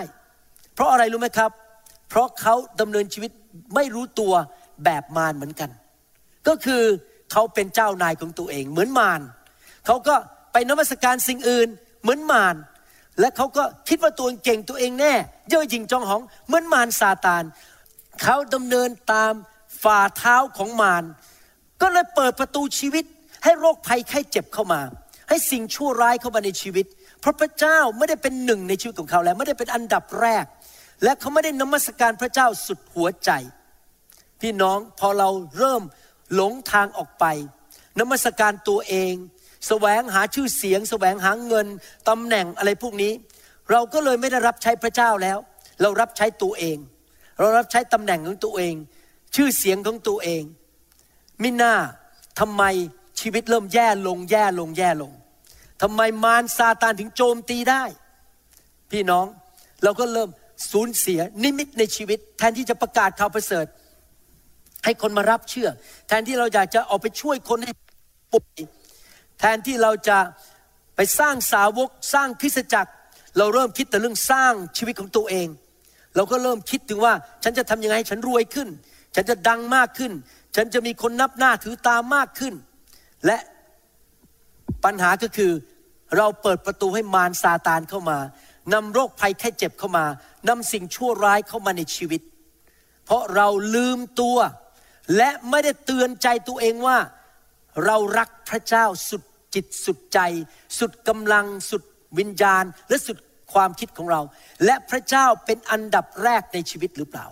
[0.74, 1.50] เพราะอะไรรู้ไหมครับ
[2.08, 3.30] เพราะเขาดำเนินชีวิต
[3.74, 4.32] ไม่รู้ตัว
[4.84, 5.70] แบบมารเหมือนกัน
[6.48, 6.82] ก็คือ
[7.32, 9.20] เขาเป็นเจ้านายของตัวเอง เหมือนมาร
[9.86, 10.14] เขาก็
[10.52, 11.68] ไปนมัสการสิ่งอื่น
[12.02, 12.56] เหมือนมาร
[13.20, 15.14] และเขาก็คิดว่าตัวเองเก่งตัวเองแน่
[15.48, 17.44] เย่อหยิ่งจองหอง เหมือนมารซาตาน
[18.22, 19.32] เขาดำเนินตาม
[19.82, 21.04] ฝ่าเท้าของมาร
[21.82, 23.04] ก็เลยเปิดประตูชีวิต
[23.44, 24.80] ให้โรคภัยไข้เจ็บเข้ามา
[25.28, 26.86] ให้สิ่งชั่วร้ายเข้ามาในชีวิต
[27.20, 30.44] เพราะพระเจ้าไม่ได้เป็นหนึ่งในชีวิตของเขาแล้วไม่ได้เป็นอันดับแรก
[31.02, 33.30] และเขาไม่ได้นมัสการพระเจ้าสุดหัวใจ
[34.40, 35.82] พี่น้องพอเราเริ่ม
[36.34, 37.24] หลงทางออกไป
[37.98, 39.14] นมัสการตัวเอง
[39.68, 41.66] แสวงหาชื่อเสียงแสวงหาเงิน
[42.08, 43.12] ตำแหน่งอะไรพวกนี้
[43.70, 45.38] เราก็เลยไม่ได้รับใช้พระเจ้าแล้ว
[45.82, 46.78] เรารับใช้ตัวเอง
[47.38, 48.74] เรารับใช้ตำแหน่งของตัวเอง
[49.34, 50.42] ชื่อเสียงของตัวเอง
[51.42, 51.74] มิน่า
[52.40, 52.62] ทำไม
[53.20, 55.12] ชีวิตเริ่มแย่ลงแย่ลงแย่ลง
[55.82, 57.82] ทำไมมารซาตานถึงโจมตีได้
[58.90, 59.26] พี่น้อง
[59.82, 60.30] เราก็เริ่ม
[60.70, 63.66] สูญเสียนิมิตในชีวิต แทนที่จะประกาศข่าวประเสริฐ
[64.86, 65.68] ให้คนมารับเชื่อ
[66.08, 67.72] แทนที่เราอยากจะออกไปช่วยคนให้
[68.32, 68.60] ป่วย
[69.40, 70.18] แทนที่เราจะ
[70.96, 72.92] ไปสร้างสาวกสร้างคริสตจักร
[73.38, 75.48] เราเริ่มคิดแต่เรื่องสร้างชีวิตของตัวเอง
[76.16, 78.68] เราก็เริ่มคิดถึงว่าฉันจะทำยังไงให้ฉันรวยขึ้น
[79.14, 80.12] ฉันจะดังมากขึ้น
[80.56, 82.54] ฉันจะมีคนนับหน้าถือตามมากขึ้น
[83.26, 83.38] และ
[84.84, 85.52] ปัญหาก็คือ
[86.16, 88.18] เราเปิดประตูให้มารซาตานเข้ามา
[88.72, 90.04] นำโรคภัยแค่เจ็บเข้ามา
[90.48, 92.20] นำสิ่งชั่วร้ายเข้ามาในชีวิต
[93.04, 94.36] เพราะเราลืมตัว
[95.16, 96.98] และไม่ได้เตือนใจตัวเองว่า
[97.84, 99.22] เรารักพระเจ้าสุด
[99.54, 100.20] จิตสุดใจ
[100.78, 101.82] สุดกำลังสุด
[102.18, 103.18] วิญญาณ และสุด
[103.52, 104.20] ความคิดของเรา
[104.64, 107.26] และพระเจ้าเป็นอันดับแรกในชีวิตหรือเปล่า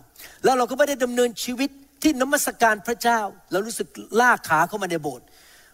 [0.44, 1.70] แล้วเราก็ไม่ได้ดำเนินชีวิต
[2.02, 3.20] ที่นมัสการพระเจ้า
[3.52, 3.88] เรารู้สึก
[4.20, 5.26] ล่าขาเข้ามาในโบสถ์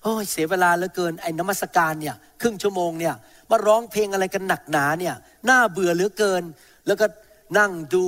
[0.02, 3.14] โอ้ยเสียเวลาเหลือเกินไอ้นมัสการเนี่ยครึ่งชั่วโมงเนี่ย
[3.50, 5.14] มาร้องเพลงอะไรกันหนักหนาเนี่ย
[5.48, 6.42] น่าเบื่อเหลือเกิน
[6.86, 7.06] แล้วก็
[7.58, 8.02] นั่งดู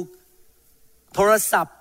[1.14, 1.76] โทรศัพท์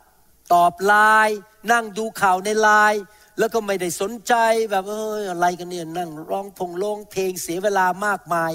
[0.54, 0.93] ตอบไล
[1.28, 1.39] น์
[1.71, 3.04] นั่งดูข่าวในไลน์
[3.39, 4.34] แล้วก็ไม่ได้สนใจ
[4.71, 8.52] แบบเอออะไรกันเนี่ยนั่งร้องพงร้องเพลงเสียเวลามากมาย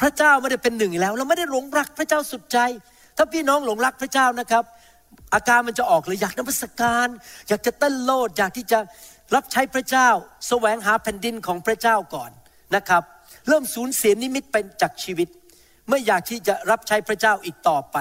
[0.00, 2.58] พระเจ้าไม่ได้เป็นหนึ่งแล้ว เราไม่ได้หลงรักพระเจ้าสุดใจ
[3.16, 4.64] ถ้าพี่น้องหลงรักพระเจ้านะครับ
[5.34, 7.08] อาการมันจะออกเลยอยากนมัสการ
[7.48, 8.78] อยากจะเต้นโลดอยากที่จะ
[9.34, 10.08] รับใช้พระเจ้า
[10.48, 12.30] แสวงหาแผ่นดินของพระเจ้าก่อน
[12.76, 13.02] นะครับ
[13.48, 15.28] เริ่มสูญเสียนิมิตไปจากชีวิต
[15.88, 17.96] ไม่อยากที่จะรับใช้พระเจ้าอีกต่อไป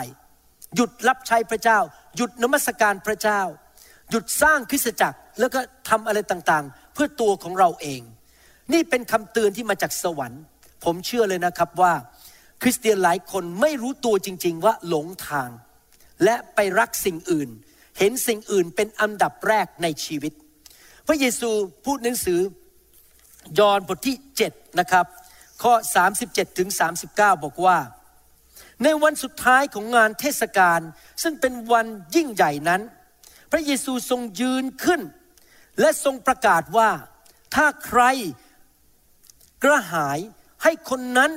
[0.76, 1.80] หยุดรับใช้พระเจ้า
[2.16, 3.42] หยุดนมัสการพระเจ้า
[4.10, 8.02] หยุดสร้างคริสตจักรแล้วก็ทำอะไรต่างๆ เพื่อตัวของเราเอง
[8.74, 10.42] นี่เป็นคำเตือนที่มาจากสวรรค์
[10.84, 11.94] ผมเชื่อเลยนะครับว่า
[12.62, 15.50] คริสเตียนหลายคนไม่รู้ตัวจริง ๆ ว่าหลงทาง
[16.24, 17.50] และไปรักสิ่งอื่น
[17.98, 20.34] เห็นสิ่งอื่นเป็นอันดับแรกในชีวิต
[21.08, 21.50] พระเยซู
[21.86, 22.40] พูดหนังสือ
[23.60, 24.18] ยอห์นบทที่
[24.50, 25.06] 7นะครับ
[25.64, 25.74] ข้อ
[26.16, 26.70] 37ถึง
[27.08, 27.78] 39 บอกว่า
[28.84, 30.80] ในวันสุดท้ายของงานเทศกาล
[31.24, 32.82] ซึ่งเป็นวันยิ่งใหญ่นั้น
[33.52, 35.02] พระเยซูทรงยืนขึ้น
[35.80, 36.90] และทรงประกาศว่า
[37.56, 38.02] ถ้าใคร
[39.64, 40.20] กระหาย
[40.64, 41.32] ให้คนนั้น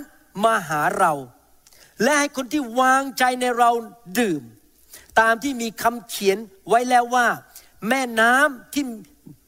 [0.45, 1.13] มาหาเรา
[2.03, 3.71] และให้คนที่วางใจในเรา
[4.21, 4.43] ดื่ม
[5.21, 7.27] ตามที่มีคำเขียนไว้แล้วว่า
[7.89, 8.85] แม่น้ำที่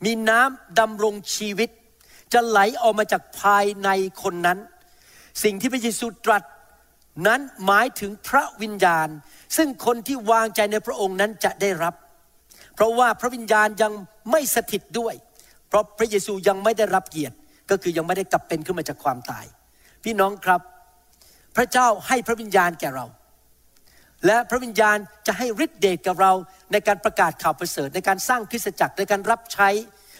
[0.04, 1.70] มีน้ำดำรงชีวิต
[2.32, 3.88] จะไหลออกมาจากภายใน
[4.22, 4.58] คนนั้น
[5.42, 6.42] สิ่งที่พระเยซูตรัส
[7.26, 9.08] นั้นหมายถึงพระวิญญาณ
[9.56, 11.94] ซึ่งคนที่วางใจในพระองค์นั้นจะได้รับ
[12.80, 13.92] เพราะว่าพระวิญญาณยัง
[14.30, 15.14] ไม่สถิตด้วย
[15.68, 17.36] เพราะพระเยซูยังไม่ได้รับเกียรติ
[17.70, 19.46] ก็คือยังไม่ได้กลับเป็นขึ้นมาจากความตาย
[20.04, 20.60] พี่น้องครับ
[21.56, 23.06] พระเจ้าให้พระวิญญาณแก่เรา
[24.26, 26.32] และพระวิญญาณจะให้ฤทธิเดชกับเรา
[26.72, 29.68] ในการประกาศข่าวประเสริฐในการสร้างคริสตจักรในการรับใช้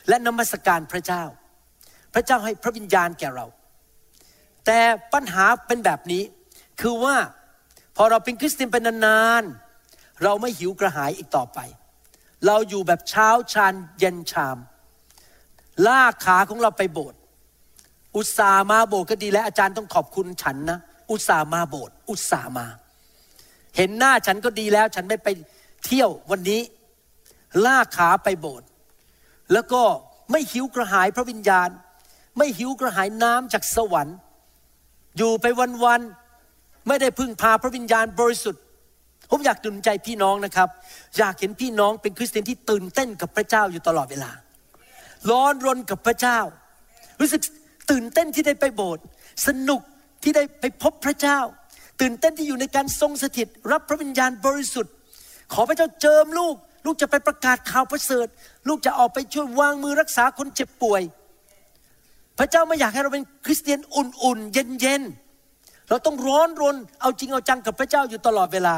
[0.09, 1.25] และนมัสการพระเจ้า
[2.15, 3.47] พระเจ้าให้พระวิญญาณแก่เรา
[4.67, 4.81] แต่
[5.13, 6.23] ปัญหาเป็นแบบนี้
[6.81, 7.17] คือว่า
[7.97, 11.61] พอเราเป็นคริสเตียนเป็นนานๆเราไม่หิวกระหายอีกต่อไป
[12.47, 14.59] เราอยู่แบบเช้าชานเย็นชาม
[15.87, 17.19] ลากขาของเราไปโบสถ์
[18.17, 20.79] อุตส่าห์มาโบสถ์ก็ดีแล้วอาจารย์ต้องขอบคุณฉันนะ
[21.11, 22.67] อุตส่าห์มาโบสถ์อุตส่าห์มา
[23.77, 25.29] เห็นหน้าฉันก็ดีแล้ว ฉันไม่ไป
[25.85, 26.61] เที่ยววันนี้
[27.65, 28.69] ลากขาไปโบสถ์
[29.53, 29.83] แล้วก็
[30.31, 31.69] ไม่หิวกระหายพระวิญญาณ
[32.39, 34.17] ไม่หิวกระหายน้ำจากสวรรค์
[35.17, 35.47] อยู่ไป
[35.85, 38.63] วันๆไม่ได้พึ่งพาพระวิญญาณบริสุทธิ์
[39.31, 40.69] ผมอยากดุลใจพี่น้องนะครับ
[41.19, 44.31] อยากเห็นพี่น้องเป็นคริสเตียนที่ตื่นเต้นกับพระเจ้าอยู่ตลอดเวลา
[45.31, 46.39] ร้อนรนกับพระเจ้า
[47.21, 47.43] รู้สึก
[47.91, 49.05] ตื่นเต้นที่ได้ไปโบสถ์
[49.47, 49.81] สนุก
[50.23, 51.39] ที่ได้ไปพบพระเจ้า
[52.01, 54.95] ตื่นเต้นที่อยู่ในการทรงสถิต รับพระวิญญาณบริสุทธิ์
[55.53, 58.27] ขอพระเจ้าเจิมลูก ลูกจะไปประกาศข่าวประเสริฐ
[58.69, 61.03] ลูกจะออกไปช่วยวางมือรักษาคนเจ็บป่วย
[62.39, 68.77] พระเจ้าไม่อยากให้เราเป็นคริสเตียนอุ่นๆเย็นๆเราต้องร้อนรนเอาจริงเอาจังกับพระเจ้าอยู่ตลอดเวลา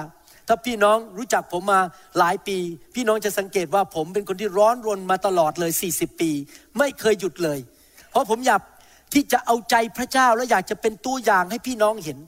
[0.49, 1.81] ถ้าพี่น้องรู้จักผมมา
[2.19, 2.59] หลายปี
[2.95, 6.31] พี่น้องจะสังเกตว่าผมเป็นคนที่ร้อนรนมาตลอดเลย 40 ปี
[6.79, 7.59] ไม่เคยหยุดเลย
[8.11, 8.63] เพราะผมอยาก
[9.15, 12.19] ที่จะเอาใจพระเจ้าและอยากจะเป็นตัวอย่างให้พี่น้องเห็น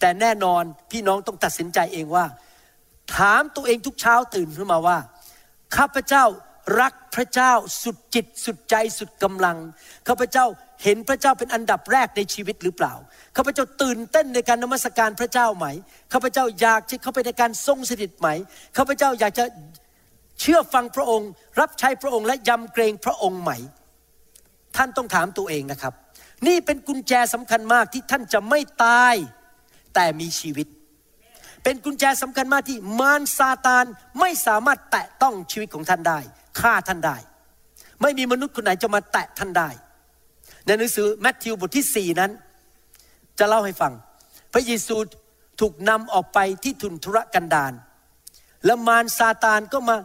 [0.00, 0.62] แต่แน่นอน
[0.92, 2.24] พี่น้องต้องตัดสินใจเองว่า
[3.16, 4.98] ถามตัวเองทุกเช้าตื่นขึ้นมาว่า
[5.76, 6.24] ข้าพเจ้า
[6.80, 7.52] รักพระเจ้า
[7.82, 9.56] สุดจิตสุดใจสุดกำลัง
[10.08, 10.44] ข้าพเจ้า
[10.82, 12.94] เห็นพระเจ้าเป็นอันดับแรกในชีวิตหรือเปล่า
[13.36, 15.66] ข้าพเจ้าตื่นเต้นในการนมัสการพระเจ้าไหม
[16.12, 18.28] ข้าพเจ้าอยากจะเข้าไปในการทรงสถิตไหม
[18.76, 19.44] ข้าพเจ้าอยากจะ
[20.40, 23.50] เชื่อฟังพระองค์ รับใช้พระองค์และยำเกรงพระองค์ไหม
[24.76, 25.94] ท่านต้องถามตัวเองนะครับ
[26.46, 29.14] นี่เป็นกุญแจสำคัญมากที่ท่านจะไม่ตาย
[29.94, 30.66] แต่มีชีวิต
[31.64, 33.84] เป็นกุญแจสำคัญมากที่มารซาตาน
[34.20, 36.20] ไม่สามารถแตะต้องชีวิตของท่านได้
[36.60, 37.16] ฆ่าท่านได้
[38.00, 39.70] ไม่มีมนุษย์คนไหนจะมาแตะท่านได้
[40.66, 42.30] ในหนังสือแมทธิวบทที่สี่นั้น
[43.38, 43.92] จะเล่าให้ฟัง
[44.52, 44.96] พระเยซู
[45.60, 47.72] ถูกนำออกไปที่ทุนธุรกันดาร
[48.64, 49.96] แล้วมารซาตานก็มา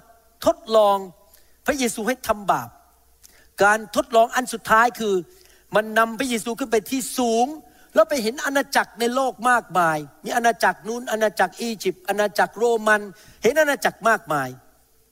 [0.45, 0.97] ทดลอง
[1.65, 2.69] พระเยซูให้ทำบาป
[3.63, 5.15] การทดลองอันสุดท้ายคือ
[5.75, 7.45] มันนำพระเยซูขึ้นไปที่สูง
[7.95, 13.01] แล้วไปเห็นอาณาจักรในโลกมากมาย มีอาณาจักรนู้นอาณาจักรอียิปต์อาณาจักรโรมัน
[13.43, 14.49] เห็นอาณาจักรมากมาย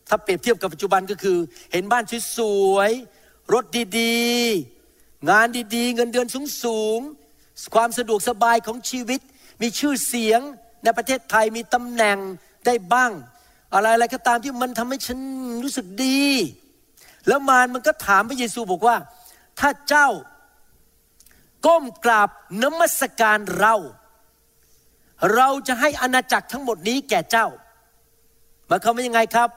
[0.10, 1.38] ถ้าเปรียบเทียบกับปัจจุบันก็คือ
[1.72, 2.03] เห็นบ้าน
[2.38, 2.39] ส
[2.74, 3.66] วยๆรถ
[3.99, 6.28] ดีๆ งานดีๆ เงินเดือน
[6.64, 9.22] สูงๆความสะดวกสบายของชีวิต
[9.62, 10.41] มีชื่อเสียง
[10.84, 12.18] ในประเทศไทยมีตำแหน่ง
[12.66, 13.12] ได้บ้าง
[13.74, 15.20] อะไรอะไรก็ตามที่มันทำให้ฉัน
[15.64, 16.26] รู้สึกดี
[17.28, 18.95] แล้วมารมันก็ถามพระเยซูบอกว่า
[19.60, 20.07] ถ้าเจ้า
[21.66, 22.30] ก้มกราบ
[22.62, 23.76] นมัสการเรา
[25.36, 27.47] เราจะให้อาณาจักรทั้งหมดนี้แก่เจ้า
[28.68, 29.49] หมายความว่ายังไงครับ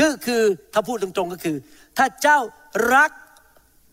[0.00, 0.42] ก็คือ
[0.72, 1.56] ถ้าพูดตรงๆก็คือ
[1.96, 2.38] ถ้าเจ้า
[2.94, 3.10] รัก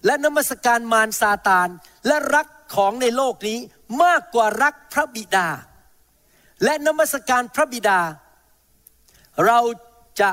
[0.06, 1.68] และนมัสการมารซาตาน
[2.08, 3.60] และรักของในโลกนี้
[4.04, 5.48] มากกว่ารักพระบิดา
[6.64, 8.00] และนมัสการพระบิดา
[9.46, 9.60] เรา
[10.22, 10.30] จะ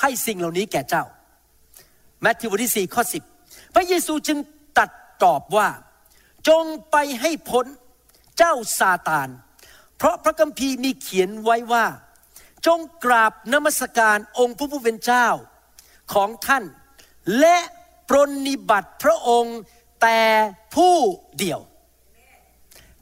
[0.00, 1.04] ให้สิ่งเหล่านี้แก่เจ้า
[2.20, 3.02] แมทธิวบทที่4ข้อ
[3.38, 4.38] 10 พระเยซูจึง
[4.78, 4.90] ตัด
[5.24, 5.68] ตอบว่า
[6.48, 7.66] จงไปให้พ้น
[8.38, 9.28] เจ้าซาตาน
[9.96, 11.84] เพราะพระคัมภีร์มีเขียนไว้ว่า
[12.66, 15.26] จงกราบนมัสการองค์พระผู้เป็นเจ้า
[16.14, 16.64] ของท่าน
[17.40, 17.56] และ
[18.08, 19.58] ปรนนิบัติพระองค์
[20.02, 20.20] แต่
[20.76, 20.96] ผู้
[21.38, 21.60] เดียว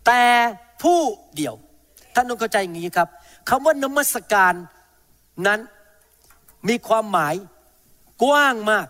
[0.07, 0.23] แต่
[0.83, 1.01] ผู้
[1.37, 1.55] เดียว
[2.15, 3.09] ท่านต้องเข้าใจอย่างนี้ครับ
[3.49, 4.55] คำว่านมัสการ
[5.47, 5.61] นั้น
[6.69, 7.35] มีความหมาย
[8.23, 8.87] กว้างมาก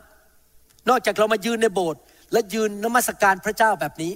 [0.89, 2.01] นอกจากเรามายืนในโบสถ์
[2.33, 4.13] และยืนนมัสการพระเจ้าแบบนี้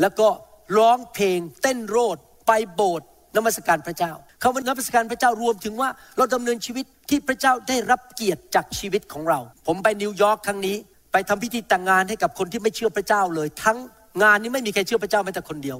[0.00, 0.28] แล้วก็
[0.76, 2.16] ร้องเพลงเต้นโรด
[2.46, 4.12] ไปโบสถ์นมัสการพระเจ้า
[4.42, 10.76] คำว่านมัสการพระเจ้ารวมถึงว่าเราดำเนินชีวิตที่พระเจ้าได้รับเกียรติจากชีวิตของเรา ผมไปนิวยอร์กครั้งนี้
[11.12, 13.78] ไปทำพิธีแต่งงานให้กับคนที่ไม่เชื่อพระเจ้าเลย ทั้ง
[14.22, 15.78] งานนี้ไม่มีใครเชื่อพระเจ้าแม้แต่คนเดียว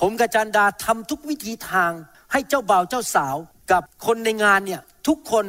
[0.00, 1.92] ผมกับอาจารย์ดาทำทุกวิธีทาง
[2.32, 3.36] ให้เจ้าบ่าวเจ้าสาว
[3.72, 5.44] กับคนในงานเนี่ยทุกคน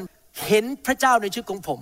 [0.46, 1.80] เห็นพระเจ้าในชีวิตของผม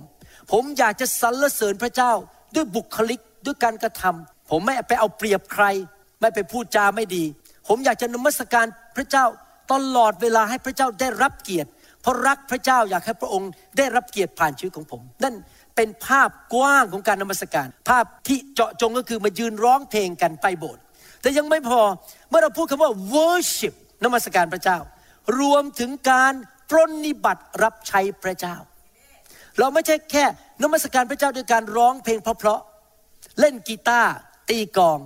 [0.52, 2.12] ผมอยากจะสรรเสริญพระเจ้า
[2.54, 5.64] ด้วยบุคลิกด้วยการกระทำผมไม่ไปเอาเปรียบใคร
[6.20, 7.24] ไม่ไปพูดจาไม่ดี
[7.68, 9.24] ผมอยากจะนมัสการพระเจ้า
[9.72, 15.34] ตลอดเวลาให้พระเจ้าได้รับเกียรติ เพราะรักพระเจ้าอยากให้พระองค์ได้รับเกียรติผ่านชีวิตของผม นั่น
[15.76, 20.82] เป็นภาพกว้างของการนมัสการ ภาพที่เจาะจงก็คือมายืนร้องเพลงกันไปโบสถ์
[21.20, 21.80] แต่ยังไม่พอ
[22.28, 24.78] เมื่อเราพูดคำว่า worship นมัสการพระเจ้า
[25.40, 26.34] รวมถึงการ
[26.70, 28.56] ปรนนิบัติรับใช้พระเจ้า
[29.58, 30.24] เราไม่ใช่แค่
[30.62, 34.12] นมัสการพระเจ้าด้วยการร้องเพลงเพราะๆเล่นกีตาร์
[34.48, 34.98] ตีกอง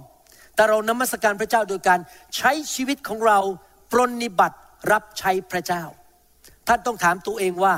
[0.54, 2.00] แต่เรานมัสการพระเจ้าโดยการ
[2.36, 3.38] ใช้ชีวิตของเรา
[3.92, 4.58] ปรนนิบัติ
[4.92, 5.84] รับใช้พระเจ้า
[6.68, 7.74] ท่านต้องถามตัวเองว่า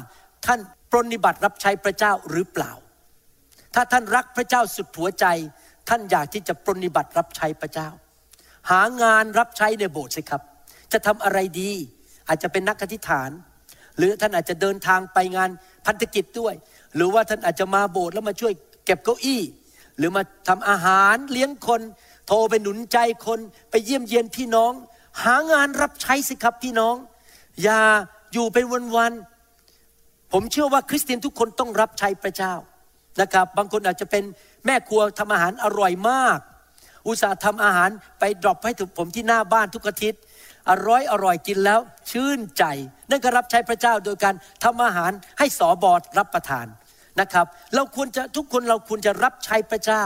[0.47, 2.73] ท่านปรนนิบัติรับใช้พระเจ้าหรือเปล่า
[3.75, 5.27] ถ้าท่านรักพระเจ้าสุดหัวใจ
[5.89, 7.89] ท่านอยากที่จะปรนนิบัติรับใช้พระเจ้า
[8.71, 10.43] หางานรับใช้ในโบสถ์สิครับ
[10.93, 11.73] จะทำอะไรดี
[12.29, 13.31] อาจจะเป็นนักอธิษฐาน
[13.97, 15.51] หรือท่านอาจจะเดินทางไปงาน
[15.87, 16.55] พันธกิจด้วย
[16.95, 18.53] หรือว่าท่านอาจจะมาโบสถ์แล้วมาช่วย
[18.85, 19.43] เก็บเก้าอี้
[19.97, 21.81] หรือมาทำอาหารเลี้ยงคน
[22.27, 23.41] โทรไปหนุนใจคน
[23.71, 24.73] ไปเยี่ยมเยียนพี่น้อง
[25.23, 26.97] หางานรับใช้สิครับพี่น้อง
[27.63, 27.81] อย่า
[28.33, 28.65] อยู่เป็น
[28.97, 32.55] วันๆผมเชื่อว่าคริสเตียนทุกคนต้องรับใช้พระเจ้า
[33.21, 34.25] นะครับ บางคนอาจจะเป็น
[34.67, 36.39] แม่ครัวทำอาหารอร่อยมาก
[37.07, 40.21] อุตส่าห์ทำอาหารไปดรอปให้ถึงผมที่หน้าบ้านทุกอาทิตย์
[40.71, 41.81] อร่อยอร่อยกินแล้ว
[42.11, 42.65] ชื่นใจ
[43.11, 44.35] นั่นก็รับใช้พระเจ้าโดยการ
[44.65, 46.67] ทำอาหารให้สอบอดรับประทาน
[47.21, 50.03] นะครับ เราควรจะทุกคนเราควรจะรับใช้พระเจ้า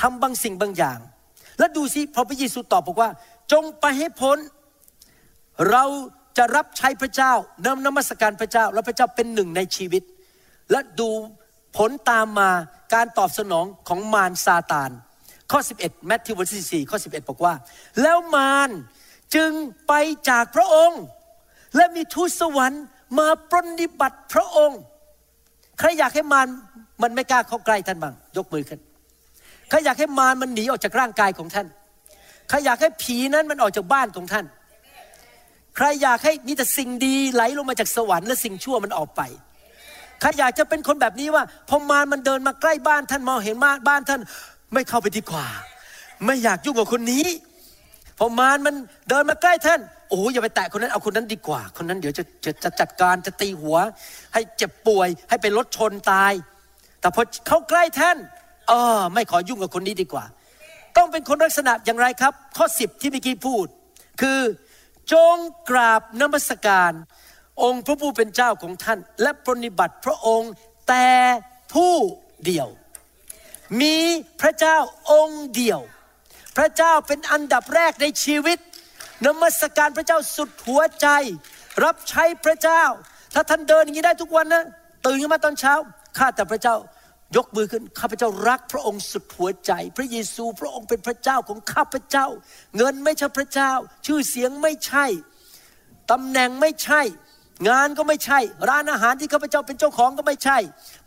[0.00, 0.98] ทำบางสิ่งบางอย่าง
[1.58, 3.10] แล้วดูสิพอพระเยซูตอบบอกว่า
[3.52, 4.38] จงไปให้พ้น
[5.70, 5.84] เรา
[6.38, 7.32] จะรับใช้พระเจ้า
[7.66, 10.02] นำนมัสการพระเจ้า แล้วพระเจ้าเป็นหนึ่งในชีวิต
[10.70, 11.10] และดู
[11.76, 12.50] ผลตามมา
[12.94, 14.90] การตอบสนองของมารซาตาน
[15.50, 17.54] ข้อ 11แมทธิวบทที่4ข้อ 11 บอกว่า
[18.02, 18.70] แล้วมาร
[19.34, 19.52] จึง
[19.88, 19.92] ไป
[20.28, 21.02] จากพระองค์
[21.76, 22.82] และมีทูตสวรรค์
[23.18, 24.80] มาปรนนิบัติพระองค์
[25.78, 26.46] ใครอยากให้มาร
[27.02, 28.80] มันไม่กล้าเข้าใกล้ท่านบ้างยกมือขึ้น
[29.68, 31.66] ใครอยากให้มารมันหนีออกจากร่างกายของท่าน
[32.48, 34.46] ใครอยากให้ผีนั้นมันออกจากบ้านของท่าน
[35.76, 39.20] ใครอยากให้มีแต่สิ่งดีไหลลงมาจากสวรรค์และสิ่งชั่วมันออกไป
[40.20, 44.20] ใครอยากจะเป็นคนแบบนี้ว่าพอมารมันเดินมาใกล้บ้านท่านมองเห็นมาบ้านท่าน
[44.74, 45.46] ไม่เข้าไปดีกว่า
[46.24, 47.26] ไม่อยากยุ่งกับคนนี้
[48.18, 48.74] พอมารมัน
[49.08, 49.80] เดินมาใกล้ท่าน
[50.10, 53.76] โอ้อย่าไปแตะคนนั้นเอาคนนั้นดีกว่า คนนั้นเดี๋ยวจะจะจะจัดการจะตีหัว
[54.34, 56.32] ให้เจ็บป่วย ให้ไปรถชนตาย
[57.00, 58.16] แต่พอเข้าใกล้ท่าน
[58.68, 60.24] เออไม่ขอยุ่งกับคนนี้ดีกว่า
[60.96, 63.66] ต้องเป็นคนลักษณะอย่างไรครับ ข้อสิบที่เมื่อกี้พูด
[64.20, 64.40] คือ
[65.12, 65.36] จง
[65.70, 66.92] กราบนมัสการ
[67.62, 70.52] องค์พระผู้เป็นเจ้าของท่าน และปรนิบัติพระองค์
[70.88, 71.08] แต่
[71.74, 71.94] ผู้
[72.44, 72.68] เดียว
[73.80, 73.96] มี
[74.40, 74.76] พระเจ้า
[75.12, 75.80] องค์เดียว
[76.56, 78.58] พระเจ้าเป็นอันดับแรกในชีวิต
[79.26, 81.08] นมัสการพระเจ้าสุดหัวใจ
[81.84, 82.82] รับใช้พระเจ้า
[83.34, 84.64] ถ้าท่านเดินอย่างนี้ได้ทุกวันนะ
[85.04, 85.74] ตื่นขึ้นมาตอนเช้า
[86.18, 86.76] ข้าแต่พระเจ้า
[87.36, 92.26] ยกมือขึ้นข้าพเจ้ารักพระองค์สุดหัวใจ พระเยซูพระองค์เป็นพระเจ้าของข้าพเจ้า
[92.76, 93.72] เงินไม่ใช่พระเจ้า
[94.06, 95.06] ชื่อเสียงไม่ใช่
[96.10, 97.02] ตำแหน่งไม่ใช่
[97.68, 100.58] งานก็ไม่ใช่ ร้านอาหารที่ข้าพเจ้าเป็นเจ้าของก็ไม่ใช่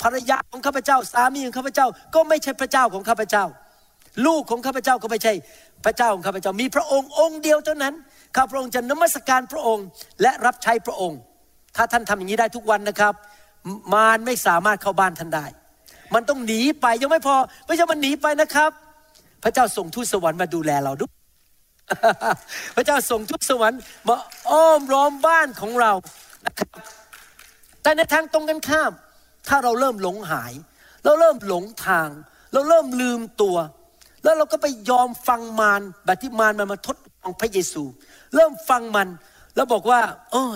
[0.04, 3.46] ภรรยาของข้าพเจ้าสามีของข้าพเจ้าก็ไม่ใช่พระเจ้าของข้าพเจ้า
[4.26, 5.34] ลูกของข้าพเจ้าก็ไม่ใช่
[5.86, 7.94] พระเจ้าของข้าพเจ้ามีพระองค์องค์เดียวเท่านั้น
[8.36, 9.86] ข้าพระองค์จะนมัสการพระองค์
[10.22, 11.20] และรับใช้พระองค์
[11.76, 13.14] ถ้าท่านทำอย่างนี้ได้ทุกวันนะครับ
[13.94, 15.46] มารไม่สามารถเข้าบ้านท่านได้
[16.14, 17.36] มันต้องหนีไปยังไม่พอ
[17.66, 18.72] ไม่ใช่มันหนีไปนะครับ
[19.44, 21.12] พระเจ้าส่งทูตสวรรค์มาดูแลเราด้วย
[22.76, 24.16] พระเจ้าส่งทูตสวรรค์มา
[24.50, 25.92] อ้อมล้อมบ้านของเรา
[26.46, 26.70] นะครับ
[27.82, 28.92] แต่ในทางตรงกันข้าม
[29.48, 30.54] ถ้าเราเริ่มหลงหาย
[31.06, 32.10] เราเริ่มหลงทาง
[32.54, 33.58] เราเริ่มลืมตัว
[34.24, 37.84] แล้วเราก็ไปยอมฟังมารแบบที่มารมันมาทดลองพระเยซู
[38.36, 39.08] เริ่มฟังมัน
[39.56, 40.00] แล้วบอกว่า
[40.32, 40.54] เออ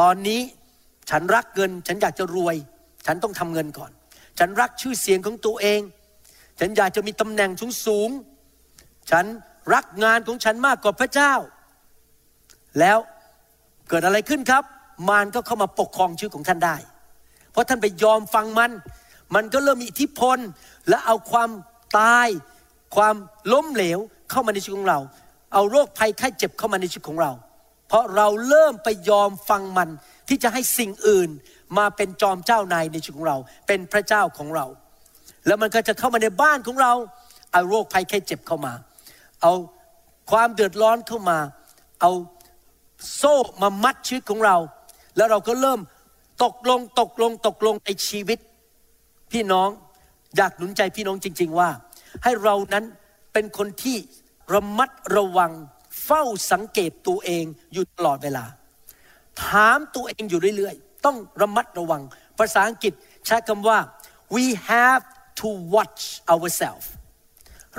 [0.00, 0.40] ตอนนี้
[1.10, 2.56] ฉันรักเงิน ฉันอยากจะรวย
[3.06, 3.90] ฉันต้องทำเงินก่อน
[4.38, 5.80] ฉันรักชื่อเสียงของตัวเอง
[6.60, 9.24] ฉันอยากจะมีตำแหน่งสูงสูงๆฉัน
[9.74, 11.32] รักงานของฉันมากกว่าพระเจ้า
[12.78, 12.98] แล้ว
[13.88, 14.64] เกิดอะไรขึ้นครับ
[15.08, 16.76] มารก็เข้ามาปกครองชีวิตของท่านได้
[17.52, 18.70] เพราะท่านไปยอมฟังมัน
[19.34, 20.38] มันก็เริ่มมีอิทธิพล
[20.88, 21.50] และเอาความ
[21.98, 22.28] ตาย
[22.96, 23.14] ความ
[23.52, 23.98] ล้มเหลว
[24.30, 25.00] เข้ามาในชีวิตของเรา
[25.52, 27.32] เอาโรคภัยไข้เจ็บเข้ามาในชีวิตของเรา
[27.88, 29.88] เพราะเราเริ่มไปยอมฟังมัน
[30.28, 31.30] ที่จะให้สิ่งอื่น
[31.76, 34.66] มาเป็นจอมเจ้านายในชีวิตของเรา เป็นพระเจ้าของเรา
[35.46, 36.92] แล้วมันก็จะเข้ามาในบ้านของเรา
[37.52, 38.72] เอาโรคภัยไข้เจ็บเข้ามา
[39.42, 39.52] เอา
[40.30, 41.38] ความเดือดร้อนเข้ามา
[42.00, 42.10] เอา
[43.16, 44.56] โซ่มามัดชีวิตของเรา
[45.16, 45.80] แล้วเราก็เริ่ม
[46.44, 48.38] ตกลงตกลงตกลงในชีวิต
[49.32, 49.68] พี่น้อง
[50.36, 51.70] อยากหนุนใจพี่น้องจริง ๆว่า
[52.24, 52.84] ให้เรานั้น
[53.32, 53.96] เป็นคนที่
[54.52, 55.52] ระมัดระวัง
[56.04, 58.44] เฝ้าสังเกตตัวเองอยู่ตลอดเวลา
[59.44, 62.02] ถามตัวเองอยู่เรื่อยๆ ต้องระมัดระวัง
[62.38, 62.92] ภาษาอังกฤษ
[63.26, 63.78] ใช้คำว่า
[64.34, 65.04] we have
[65.40, 66.88] to watch ourselves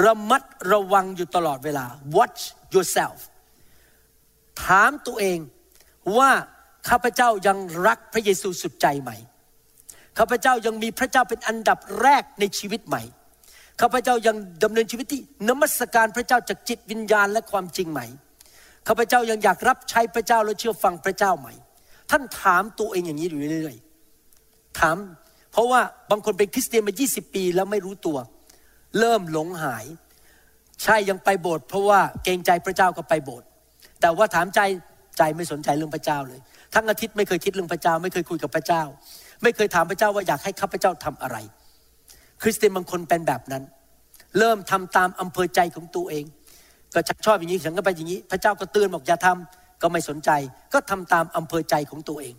[0.05, 0.43] ระมัด
[0.74, 1.86] ระวังอยู่ตลอดเวลา
[2.17, 2.41] watch
[2.74, 3.20] yourself
[4.63, 5.39] ถามตัวเอง
[6.17, 6.32] ว่า
[6.89, 7.57] ข้าพเจ้ายัง
[7.88, 9.11] รักพระเยซูสุดใจไหม
[10.17, 12.97] ข้าพเจ้ายังมีพระเจ้าเป็นอันดับแรกในชีวิตไหม
[13.82, 18.01] ข้าพเจ้ายังดำเนินชีวิตที่นมัสการพระเจ้าจากจิตวิญญาณและความจริงไหม
[18.88, 21.47] ข้าพเจ้ายังอยากรับใช้พระเจ้าและเชื่อฟังพระเจ้าไหม
[22.10, 24.97] ท่านถามตัวเองอย่างนี้อยู่เรื่อยๆถาม
[25.51, 25.82] เพราะว่า
[26.12, 28.18] บางคนเป็นคริสเตียนมา 20 ปีแล้วไม่รู้ตัว
[28.99, 29.86] เริ่มหลงหาย
[30.84, 33.47] ใช่ยังไปโบสถ์เพราะว่าเกรงใจพระเจ้าก็ไปโบสถ์
[34.01, 34.60] แต่ว่าถามใจ
[35.18, 36.39] ใจไม่สนใจเรื่องพระเจ้าเลย
[36.74, 38.84] ทั้งอาทิตย์ไม่เคยคิดเรื่องพระเจ้า ไม่เคยคุยกับพระเจ้า
[39.43, 41.38] ไม่เคยถามพระเจ้าว่าอยากให้ข้าพเจ้าทำอะไร
[42.41, 43.64] คริสเตียนบางคนเป็นแบบนั้น
[44.38, 46.26] เริ่มทำตามอำเภอใจของตัวเอง
[46.93, 50.30] ก็ชักชอบอย่างนี้ฉันก็ไปอย่างนี้ พระเจ้าก็เตือนบอกอย่าทำ ก็ไม่สนใจ
[50.73, 52.36] ก็ทำตามอำเภอใจของตัวเอง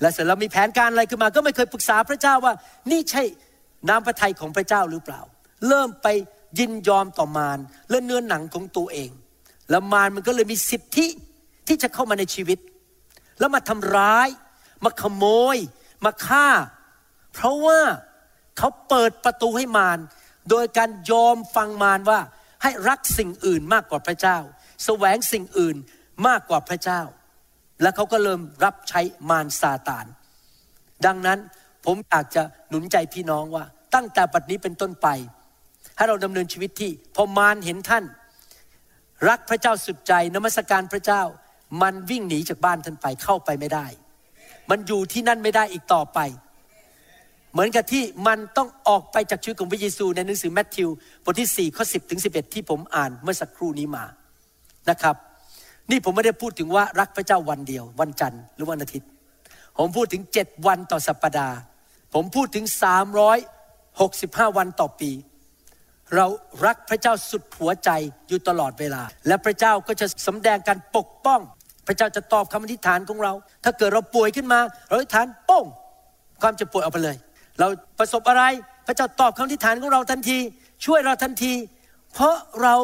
[0.00, 2.54] และเสร็จแล้วมีแผนการอะไรขึ้นมา ก็ไม่เคยปรึกษาพระเจ้าว่า
[2.90, 3.22] นี่ใช่
[3.88, 5.20] น้ำพระทัยของพระเจ้าหรือเปล่า
[5.68, 6.06] เริ่มไป
[6.58, 7.58] ยินยอมต่อมาร
[7.90, 9.10] และเนื้อหนังของตัวเอง
[9.70, 11.06] แล้วมารมันก็เลยมีสิทธิ
[11.68, 12.58] ที่จะเข้ามาในชีวิต
[13.38, 14.28] แล้วมาทำร้าย
[14.84, 15.24] มาขโม
[15.54, 15.56] ย
[16.04, 16.48] มาฆ่า
[17.34, 17.80] เพราะว่า
[18.58, 19.98] เขาเปิดประตูให้มาร
[20.50, 22.20] โดยการยอมฟังมารว่า
[22.62, 24.38] ให้รักสิ่งอื่นมากกว่าพระเจ้า
[24.84, 25.76] แสวงสิ่งอื่น
[26.26, 27.00] มากกว่าพระเจ้า
[27.82, 29.00] แล้วเขาก็เริ่มรับใช้
[29.30, 30.06] มารซาตาน
[31.06, 31.38] ดังนั้น
[31.84, 35.08] ผมอยากจะหนุนใจพี่น้องว่า ตั้งแต่บัดนี้เป็นต้นไป
[35.96, 38.04] ให้เราดำเนินชีวิตที่พอมารเห็นท่าน
[39.28, 41.22] รักพระเจ้าสุดใจนมัสการพระเจ้า
[41.82, 43.86] มันวิ่งหนีจากบ้านท่านไปเข้าไปไม่ได้
[44.70, 46.18] มันอยู่ที่นั่นไม่ได้อีกต่อไป
[47.52, 50.88] เหมือนกับที่มันต้องออกไปจากชีวิตของพระเยซู ในหนังสือแมทธิว
[51.24, 54.04] บทที่4ข้อ10ถึง11 ที่ผมอ่านเมื่อสักครู่นี้มา
[54.90, 55.16] นะครับ
[55.90, 59.08] นี่ผมไม่ได้พูดถึงว่ารักพระเจ้าวันเดียว วันจันทร์หรือวันอาทิตย์
[59.78, 61.56] ผมพูดถึง7วันต่อสัปปดาห์
[62.14, 62.64] ผมพูดถึง
[63.60, 65.10] 365วันต่อปี
[66.16, 66.26] เรา
[66.66, 67.90] รักพระเจ้าสุดหัวใจ
[68.28, 71.40] อยู่ตลอดเวลา และพระเจ้าก็จะสำแดงการปกป้อง
[71.86, 73.32] พระเจ้าจะตอบคำอธิษฐานของเรา
[73.64, 75.66] ถ้าเกิดเราป่วยขึ้นมา เราอธิษฐานโป้ง
[76.42, 77.16] ความเจ็บป่วยเอาไปเลย
[77.58, 77.66] เรา
[77.98, 78.44] ประสบอะไร
[78.86, 80.38] พระเจ้าตอบคำอธิษฐานของเราทันที
[80.84, 81.52] ช่วยเราทันที
[82.12, 82.74] เพราะเรา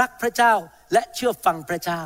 [0.00, 0.52] รักพระเจ้า
[0.92, 2.00] และเชื่อฟังพระเจ้า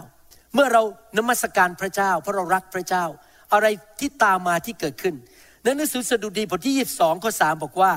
[0.55, 0.83] เมื่อเรา
[1.19, 3.05] นมัสการพระเจ้า เพราะเรารักพระเจ้า
[3.53, 3.67] อะไร
[4.01, 5.15] ที่ตามมาที่เกิดขึ้น
[5.63, 7.93] ในหนังสือสดุดีบทที่ 22ข้อ3บอกว่า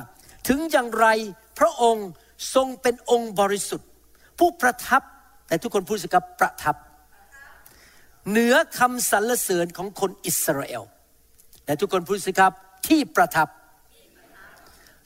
[0.47, 1.07] ถึงอย่างไร
[1.59, 2.07] พระองค์
[2.55, 3.89] ทรงเป็นองค์บริสุทธิ์
[4.39, 5.01] ผู้ประทับ
[5.47, 6.75] แต่ทุกคนพูดสิครับประทับ
[8.29, 10.83] เหนือคำสรรเสริญของคนอิสราเอล
[11.65, 12.51] แต่ทุกคนพูดสิครับ
[12.87, 13.47] ที่ประทับ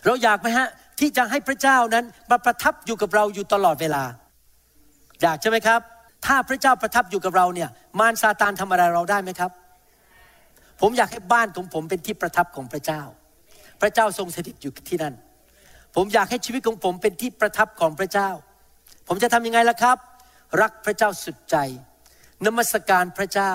[0.06, 0.68] เราอยากไหมฮะ
[1.00, 4.04] ที่จะให้พระเจ้านั้นมาประทับอยู่กับเราอยู่ตลอดเวลา
[5.22, 5.82] อยากใช่ไหมครับ
[6.26, 9.52] ถ้าพระเจ้าประทับอยู่กับเราเนี่ย มารซาตานทำอะไรเราได้ไหมครับ
[10.82, 13.02] ผมอยากให้บ้านของผมเป็นที่ประทับของพระเจ้า
[13.82, 15.16] พระเจ้าทรงสถิตอยู่ที่นั่น
[15.96, 18.30] ผมอยากให้ชีวิตของผมเป็นที่ประทับของพระเจ้า
[19.08, 19.98] ผมจะทำยังไงล่ะครับ
[20.62, 21.56] รักพระเจ้าสุดใจ
[22.46, 23.54] นมัสการพระเจ้า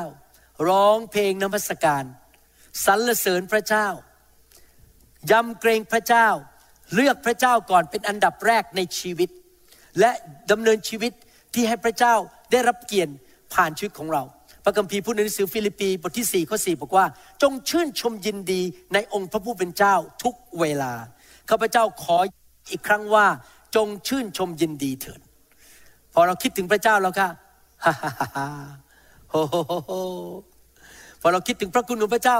[0.68, 2.04] ร้องเพลงนมัสการ
[2.86, 3.86] สรรเสริญพระเจ้า
[5.30, 6.28] ยำเกรงพระเจ้า
[6.94, 9.30] เลือกพระเจ้าก่อนเป็นอันดับแรกในชีวิต
[10.00, 10.10] และ
[10.50, 11.12] ดำเนินชีวิต
[11.54, 12.14] ที่ให้พระเจ้า
[12.54, 13.12] ได้รับเกียรติ
[13.54, 14.22] ผ่านชีวิตของเรา
[14.64, 17.04] พระคัมภีร์พูดในหนังสือฟิลิปปีบทที่4ข้อ4บอกว่า
[17.42, 18.62] จงชื่นชมยินดี
[18.94, 20.92] ในองค์พระผู้เป็นเจ้าทุกเวลา
[21.50, 22.16] ข้าพเจ้าขอ
[22.70, 23.26] อีกครั้งว่า
[23.76, 25.20] จงชื่นชมยินดีเถิด
[26.12, 27.28] พอเราคิดถึงพระเจ้าแล้วค่ะ
[27.84, 28.46] ฮ่าฮ่าฮ่าฮ่า
[29.30, 29.34] โฮ
[29.86, 29.92] โฮ
[31.20, 32.38] พอเราคิดถึงพระคุณของพระเจ้า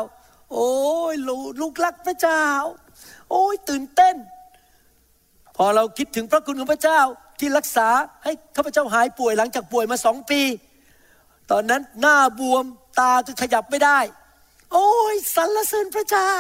[0.53, 0.71] โอ้
[1.13, 2.45] ยลลูกรักพระเจ้า
[3.31, 4.17] โอ้ยตื่นเต้น
[5.57, 7.01] พอเราคิดถึงพระคุณของพระเจ้า
[7.41, 7.89] ที่รักษา
[8.25, 10.43] ให้ข้าพเจ้าหายป่วยหลังจากป่วยมาสองปี
[11.51, 12.65] ตอนนั้นหน้าบวม
[13.01, 13.99] ตาก็ขยับไม่ได้
[14.73, 16.35] โอ้ยสรรเสริญพระเจ้า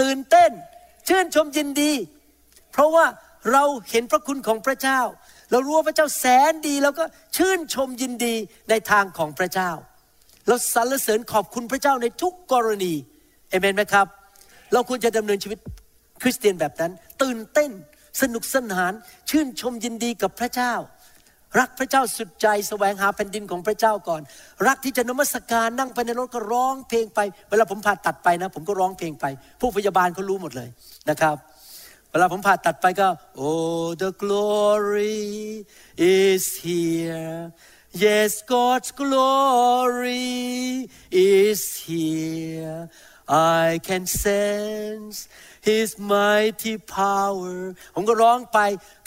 [0.00, 0.50] ตื่นเต้น
[1.08, 1.92] ชื่นชมยินดี
[2.72, 3.06] เพราะว่า
[3.52, 5.00] เราเห็นพระคุณของพระเจ้า
[5.50, 7.04] เรารู้ว่าพระเจ้าแสนดีแล้วก็
[7.36, 8.34] ชื่นชมยินดี
[8.70, 9.70] ในทางของพระเจ้า
[10.48, 12.94] เราสรรเสริญขอบคุณพระเจ้าในทุกกรณี
[13.48, 14.06] เอเมนไหมครับ
[14.72, 15.58] เราควรจะดำเนินชีวิต
[16.22, 16.92] คริสเตียนแบบนั้น
[17.22, 17.70] ตื่นเต้น
[18.22, 18.92] สนุกสนาน
[19.30, 20.74] ชื่นชมยินดีกับพระเจ้า
[21.60, 24.22] รักพระเจ้าสุดใจแสวงหาแผ่นดินของพระเจ้าก่อน
[24.66, 29.24] รักที่จะนมัสการนั่งไปในรถก็ร้องเพลงไป เวลาผมผ่าตัดไปนะ ผมก็ร้องเพลงไป
[29.60, 30.68] ผู้พยาบาลเขารู้หมดเลย
[31.10, 31.36] นะครับ
[32.10, 33.08] เวลาผมผ่าตัดไปก็
[33.40, 37.52] Oh the glory is here
[38.04, 40.34] Yes God's glory
[41.10, 42.80] is here
[43.28, 45.16] I can sense
[45.68, 47.56] His mighty power
[47.94, 48.58] ผมก็ร้องไป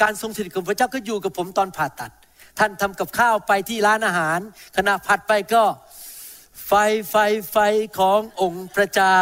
[0.01, 2.11] การทรงสถิตของพระเจ้าก็อยู่กับผมตอนผ่าตัด
[2.59, 4.39] ท่านทำกับข้าวไปที่ร้านอาหาร
[4.77, 5.63] ขณะผัดไปก็
[6.67, 6.71] ไฟ
[7.09, 7.15] ไฟ
[7.51, 7.57] ไฟ
[7.99, 9.19] ขององค์พระเจ้า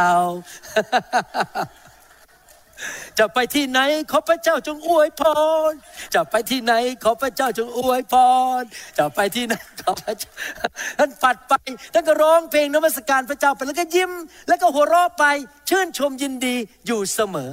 [3.19, 3.80] จะไปที่ไหน
[4.11, 5.21] ขอพระเจ้าจงอวยพ
[5.69, 5.71] ร
[6.13, 6.73] จะไปที่ไหน
[7.03, 8.15] ขอพระเจ้าจงอวยพ
[8.59, 8.61] ร
[8.97, 10.32] จะไปที่ไหนขอพระเจ้า
[10.99, 11.53] ท่านปัดไป
[11.93, 14.11] ท่านก็ร้องเพลงนมัสการพระเจ้าไปแล้วก็ยิ้ม
[14.47, 15.26] แล้วก็หัวเราะไป
[15.69, 16.55] ชื่นชมยินดี
[16.88, 17.51] อยู่เสมอ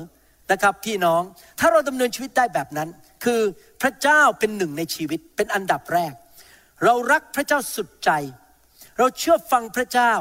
[0.51, 1.23] นะครับพี่น้อง
[1.59, 2.89] ถ้าเราดำเนินชีวิตได้แบบนั้น
[3.25, 3.41] คือ
[3.83, 6.13] พระเจ้าเป็นหนึ่งในชีวิตเป็นอันดับแรก
[6.85, 8.11] เรารักพระเจ้าสุดใจ
[8.99, 10.13] เราเชื่อฟังพระเจ้า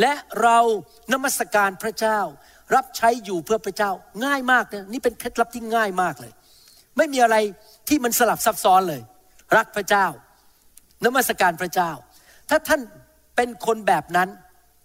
[0.00, 0.12] และ
[0.42, 0.58] เรา
[1.12, 2.18] นมัสการพระเจ้า
[2.74, 3.90] รับใช้อยู่เพื่อพระเจ้า
[4.24, 6.32] ง่ายมากนะนี่เป็นเคล็ดลับที่ง่ายมากเลย
[6.96, 7.36] ไม่มีอะไร
[7.88, 9.02] ที่มันสลับซับซ้อนเลย
[9.56, 10.06] รักพระเจ้า
[11.04, 11.90] นมัสการพระเจ้า
[12.50, 12.80] ถ้าท่าน
[13.36, 14.28] เป็นคนแบบนั้น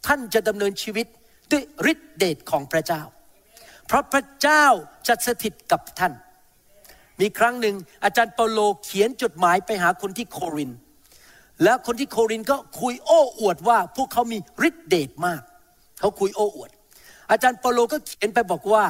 [0.08, 1.08] ท่านจะดำเนินชีวิต
[1.52, 3.02] ด้วยฤทธิเดชของพระเจ้า
[3.88, 4.66] เพราะพระเจ้า
[5.08, 6.14] จะสถิตกับท่าน
[7.20, 10.72] มีครั้งหนึ่งอาจารย์เปาโลเขียนจดหมายไปหาคนที่โคริน
[11.64, 15.42] แล้วคนที่โครินก็คุยโอ้อวดว่าพวกเขามีฤทธิเดชมาก
[16.00, 16.72] เขาคุยโอ้อวด
[17.32, 18.84] อาจารย์เปโลก็เขียนไปบอกว่า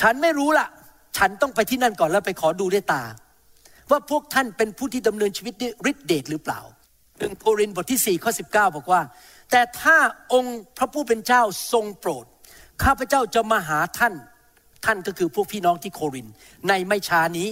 [0.00, 0.68] ฉันไม่รู้ละ
[1.16, 3.02] ฉันต้องไปที่นั่นก่อนแล้วไปขอดูด้วยตา
[3.90, 6.60] ว่าพวกท่านเป็นผู้ที่ดำเนินชีวิตด้วยฤทธิเดชหรือเปล่า
[7.18, 9.00] หนึ่งโครินธ์บทที่4ข้อ19บอกว่า
[9.50, 9.96] แต่ถ้า
[10.32, 11.42] องค์พระผู้เป็นเจ้า
[11.72, 12.24] ทรงโปรด
[12.84, 14.14] ข้าพเจ้าจะมาหาท่าน
[14.84, 16.26] ท่านก็คือพวกพี่น้องที่โคริน
[16.68, 17.48] ในไม่ช้านี้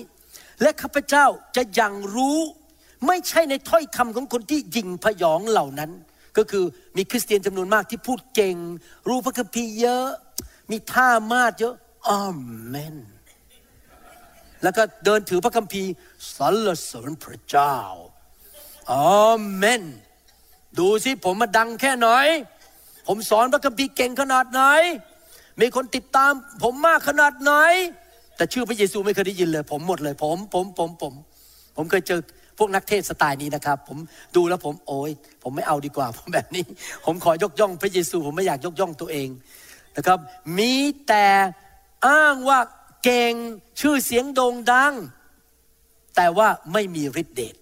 [0.62, 1.24] และข้าพเจ้า
[1.56, 2.38] จะยังรู้
[3.06, 5.90] ไม่ใช่ในถ้อยคำของคนที่ยิงพยองเหล่านั้น
[6.36, 6.64] ก็คือ
[6.96, 8.56] มีคริสเตียนจำนวนมากที่พูดเก่ง
[9.08, 10.08] รู้พระคัมภีร์เยอะ
[10.70, 11.74] มีท่ามาดเยอะ
[12.08, 12.24] อา
[12.66, 12.96] เมน
[14.62, 15.90] แล้วก็เดินถือพระคัมภีร์
[16.36, 17.76] สรรเสริญพระเจ้า
[18.92, 19.82] อาเมน
[20.78, 22.08] ดูสิผมมาดังแค่ไหน
[23.06, 24.62] ผมสอนพระคัมภีร์เก่งขนาดไหน
[25.60, 27.52] มีคนติดตามผมมากขนาดไหน
[28.36, 31.12] แต่ชื่อพระเยซูไม่เคยได้ยินเลย ผมหมดเลย ผม ผม ผม ผม
[31.76, 32.20] ผมเคยเจอ
[32.60, 33.98] พวกนักเทศสไตล์นี้นะครับ ผม
[34.36, 35.10] ดูแล้วผมโอ้ย
[35.42, 36.64] ผมไม่เอาดีกว่าผมแบบนี้
[37.04, 39.28] ผมขอยกย่องพระเยซู ผมไม่อยากยกย่องตัวเอง
[39.96, 40.18] นะครับ
[40.58, 40.74] มี
[41.08, 41.26] แต่
[42.06, 42.58] อ้างว่า
[43.04, 43.34] เก่ง
[43.80, 44.94] ชื่อเสียงโด่งดัง
[46.16, 47.54] แต่ว่าไม่มีฤทธิเดช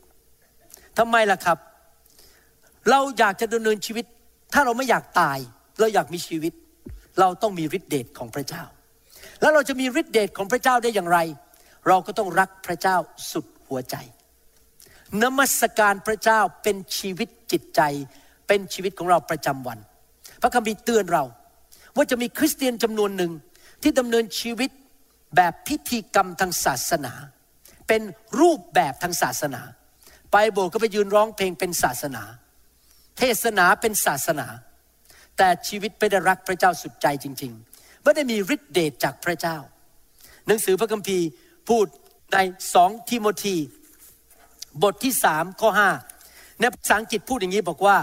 [0.99, 1.59] ทำไมล่ะครับ
[2.90, 4.05] เราอยากจะดำเนินชีวิต
[4.53, 5.38] ถ้าเราไม่อยากตาย
[5.80, 6.53] เราอยากมีชีวิต
[7.20, 8.62] เราต้องมีฤทธิเดชของพระเจ้า
[9.40, 11.18] แล้วเราจะมีฤทธิเดชของพระเจ้าได้อย่างไร
[11.88, 12.96] เราก็ต้องรักพระเจ้า
[13.32, 13.96] สุดหัวใจ
[15.22, 17.80] นมัสการพระเจ้าเป็นชีวิตจิตใจ
[18.48, 19.78] เป็นชีวิตของเราประจำวัน
[20.42, 21.24] พระคัมภีร์เตือนเรา
[21.96, 23.32] ว่าจะมีคริสเตียนจำนวนหนึ่ง
[23.82, 24.70] ที่ดำเนินชีวิต
[25.36, 27.12] แบบพิธีกรรมทางศาสนา
[27.88, 28.02] เป็น
[28.40, 29.62] รูปแบบทางศาสนา
[30.32, 32.22] ไปโบสถ์ก็ไปยืนร้องเพลงเป็นศาสนา
[33.18, 34.46] เทศนาเป็นศาสนา
[35.36, 39.56] แต่ชีวิตไม่ได้รักพระเจ้าสุดใจจริงๆไม่ได้มีฤทธิเดชจากพระเจ้า
[40.46, 41.26] หนังสือพระคัมภีร์
[41.68, 41.86] พูด
[42.32, 42.38] ใน
[42.74, 43.56] สองทิโมธี
[44.82, 45.90] บทที่สามข้อห้า
[46.58, 47.96] ในภาษาอังกฤษพูดอย่างนี้บอกว่า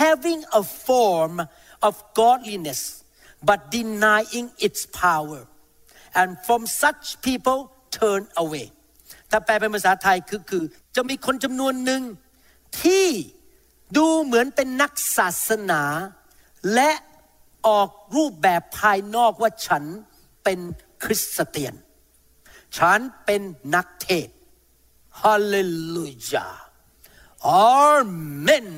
[0.00, 1.34] having a form
[1.88, 2.80] of godliness
[3.48, 5.40] but denying its power
[6.20, 7.60] and from such people
[7.98, 8.66] turn away
[9.30, 10.64] ถ้าแปลเป็นภาษาไทยคือคือ
[10.96, 12.02] จะมีคนจำนวนหนึ่ง
[12.82, 13.06] ที่
[13.96, 15.82] ดูเหมือนเป็นนักศาสนา
[16.74, 16.90] และ
[17.66, 19.84] ออกรูปแบบภายนอกว่าฉัน
[20.44, 20.58] เป็น
[21.04, 21.74] คริสเตียน
[22.78, 23.42] ฉันเป็น
[23.74, 24.28] นักเทศ
[25.22, 25.56] ฮาเล
[25.94, 26.46] ลูยา
[27.48, 27.96] อา
[28.40, 28.68] เมน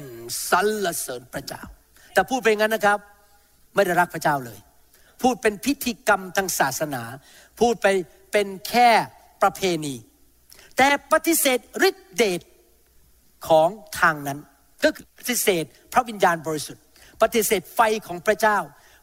[0.50, 1.62] สรรเสริญพระเจ้า
[2.12, 2.98] แต่พูดเป็นงั้นนะครับ
[3.74, 4.58] ไม่ได้รักพระเจ้าเลย
[5.22, 7.02] พูดเป็นพิธีกรรมทางศาสนา
[7.60, 7.86] พูดไป
[8.32, 8.90] เป็นแค่
[9.42, 9.94] ประเพณี
[10.76, 12.40] แต่ปฏิเสธฤทธิเดช
[13.48, 13.68] ของ
[14.00, 14.38] ทางนั้น
[14.84, 16.84] ก็คือปฏิเสธพระวิญญาณบริสุทธิ์
[17.22, 18.58] ปฏิเสธไฟของพระเจ้า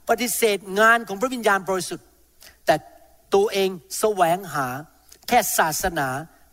[0.10, 2.08] ปฏิเสธงานของพระวิญญาณบริสุทธิ์
[2.66, 2.76] แต่
[3.34, 3.70] ตัวเอง
[4.00, 4.68] แสวงหา
[5.28, 6.08] แค่ศาสนา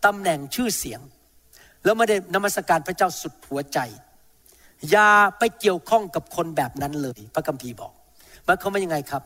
[0.04, 1.00] ตำแหน่งชื่อเสียง
[1.84, 3.78] แล้วไม่ได้นมัสการพระเจ้าสุดหัวใจ
[4.90, 7.92] อย่าไปเกี่ยวข้องกับคนแบบนั้นเลย พระคัมภีร์บอก
[8.46, 9.22] มายความว่ายังไงครับ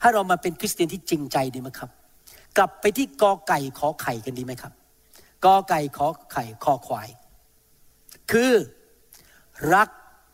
[0.00, 1.90] ให้เรามาเป็นคริสเตียนที่จริงใจดีไหมครับ
[2.56, 4.72] กลับไปที่กอไก่ขอไข่กันดีไหมครับ
[5.44, 7.08] กอไก่ขอไข่คอควาย
[8.30, 8.52] คือ
[9.74, 9.88] รัก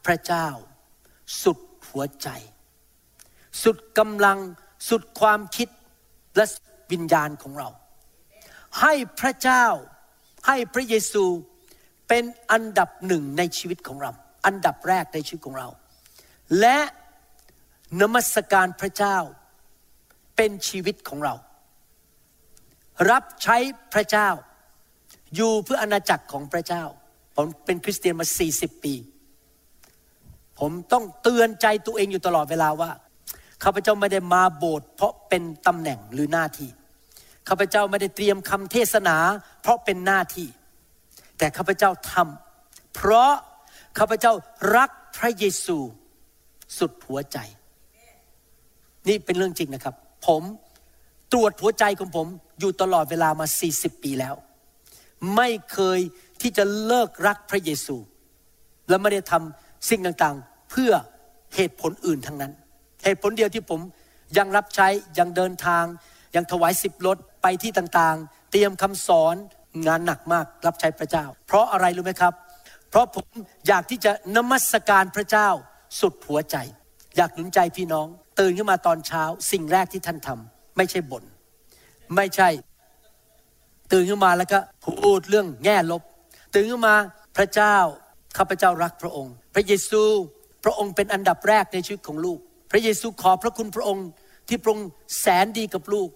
[0.06, 0.46] พระเจ้า
[1.42, 1.58] สุด
[1.88, 2.28] หัวใจ
[3.62, 4.38] สุดกำลัง
[4.88, 5.68] สุดความคิด
[6.36, 6.44] และ
[6.92, 7.68] วิญญาณของเรา
[8.80, 9.66] ให้พระเจ้า
[10.46, 11.24] ให้พระเยซู
[12.08, 14.10] เป็นอันดับหนึ่งในชีวิตของเรา
[14.46, 15.68] อันดับแรกในชีวิตของเรา
[16.60, 16.78] และ
[18.00, 19.16] นมัสการพระเจ้า
[20.36, 21.34] เป็นชีวิตของเรา
[23.10, 23.56] รับใช้
[23.94, 24.28] พระเจ้า
[25.34, 26.84] อยู่เพื่ออาณาจักรของพระเจ้า
[27.36, 28.94] ผมเป็นคริสเตียนมา 40 ปี
[30.58, 32.90] ผมต้องเตือนใจตัวเองอยู่ตลอดเวลาว่า
[33.62, 36.70] ข้าพเจ้าไม่ได้มาโบสถ์เพราะเป็นตำแหน่งหรือหน้าที่
[37.48, 39.16] ข้าพเจ้าไม่ได้เตรียมคำเทศนา
[39.60, 40.48] เพราะเป็นหน้าที่
[41.38, 43.32] แต่ข้าพเจ้าทำเพราะ
[43.98, 44.32] ข้าพเจ้า
[44.76, 45.78] รักพระเยซู
[46.78, 47.38] สุดหัวใจ
[49.08, 49.94] นี่เป็นเรื่องจริงนะครับ
[50.26, 50.42] ผม
[51.32, 52.26] ตรวจหัวใจของผม
[52.60, 54.34] อยู่ตลอดเวลามา 40 ปีแล้ว
[55.36, 56.00] ไม่เคย
[56.40, 57.96] ที่จะเลิกรักพระเยซู
[58.88, 60.92] และไม่ได้ทำสิ่งต่างๆ เพื่อ
[61.54, 62.52] เหตุผลอื่นทั้งนั้น
[63.04, 63.80] เหตุผลเดียวที่ผม
[64.38, 64.88] ยังรับใช้
[65.18, 65.84] ยังเดินทาง
[66.34, 69.34] ยังถวายสิบรถ ไปที่ต่างๆ เตรียมคำสอน
[69.86, 72.34] งานหนักมากรับใช้พระเจ้า เพราะอะไรรู้ไหมครับ
[72.90, 73.26] เพราะผม
[73.68, 75.48] อยากที่จะนมัสการพระเจ้า
[76.00, 76.56] สุดหัวใจ
[77.16, 78.06] อยากหนุนใจพี่น้อง
[78.38, 81.24] ตื่นขึ้นมาตอนเช้า สิ่งแรกที่ท่านทำไม่ใช่บน่น
[82.16, 82.48] ไม่ใช่
[83.92, 84.58] ตื่นขึ้นมาแล้วก็
[85.02, 86.02] พูดเรื่องแง่ลบ
[86.54, 86.94] ตื่นขึ้นมา
[87.36, 87.76] พระเจ้า
[88.36, 90.02] ข้าพเจ้ารักพระองค์ พระเยซู
[90.64, 92.38] พระองค์เป็นอันดับแรกในชีวิตของลูก
[92.70, 94.08] พระเยซูขอพระคุณพระองค์
[94.48, 94.88] ที่พระองค์
[95.20, 96.08] แสนดีกับลูก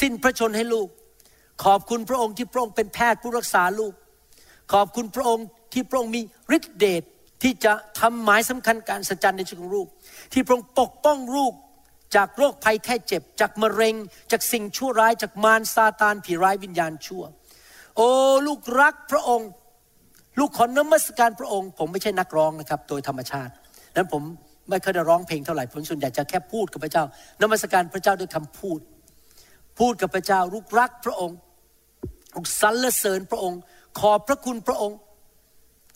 [0.00, 0.88] สิ้นพระชนให้ลูก
[1.64, 3.92] ขอบคุณพระองค์ที่พระองค์เป็นแพทย์ผู้รักษาลูก
[4.72, 6.20] ขอบคุณพระองค์ที่พระองค์มี
[6.56, 7.02] ฤทธิเดช
[7.42, 9.88] ที่จะทำหมายสำคัญการสัจจันในชีวิตของลูก
[10.32, 11.52] ที่พระองค์ปกป้องลูก
[12.16, 13.94] จากโรคภัยแค่เจ็บ จากมะเร็ง
[14.32, 17.22] จากสิ่งชั่วร้ายจากมารซาตานผีร้ายวิญญาณชั่ว
[17.96, 18.08] โอ้
[18.46, 19.48] ลูกรักพระองค์
[20.38, 23.52] ลูกขอนมัสการพระองค์ ผมไม่ใช่นักร้องนะครับ โดยธรรมชาติ
[23.96, 24.22] นั้นผม
[24.68, 27.04] ไม่เคยได้ร้องเพลงเท่าไหร่ผมส่วนใหญ่จะแค่พูดกับพระเจ้า
[27.42, 28.78] นมัสการพระเจ้าด้วยคำพูด
[29.78, 31.38] พูดกับพระเจ้าลูกรักพระองค์
[32.34, 33.60] ลูกสรรเสริญพระองค์
[34.00, 34.98] ขอบพระคุณพระองค์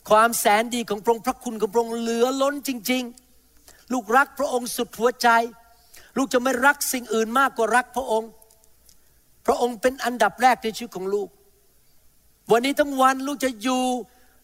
[0.09, 3.03] ความแสนดีของพระองค์พระคุณของพระองค์เหลือล้นจริง
[3.47, 5.29] ๆ ลูกรักพระองค์สุดหัวใจ
[6.17, 8.29] ลูกจะไม่รักสิ่งอื่นมากกว่ารักพระองค์
[9.45, 11.29] พระองค์เป็นอันดับแรกในชีวิตของลูก
[12.51, 13.83] วันนี้ทั้งวันลูกจะอยู่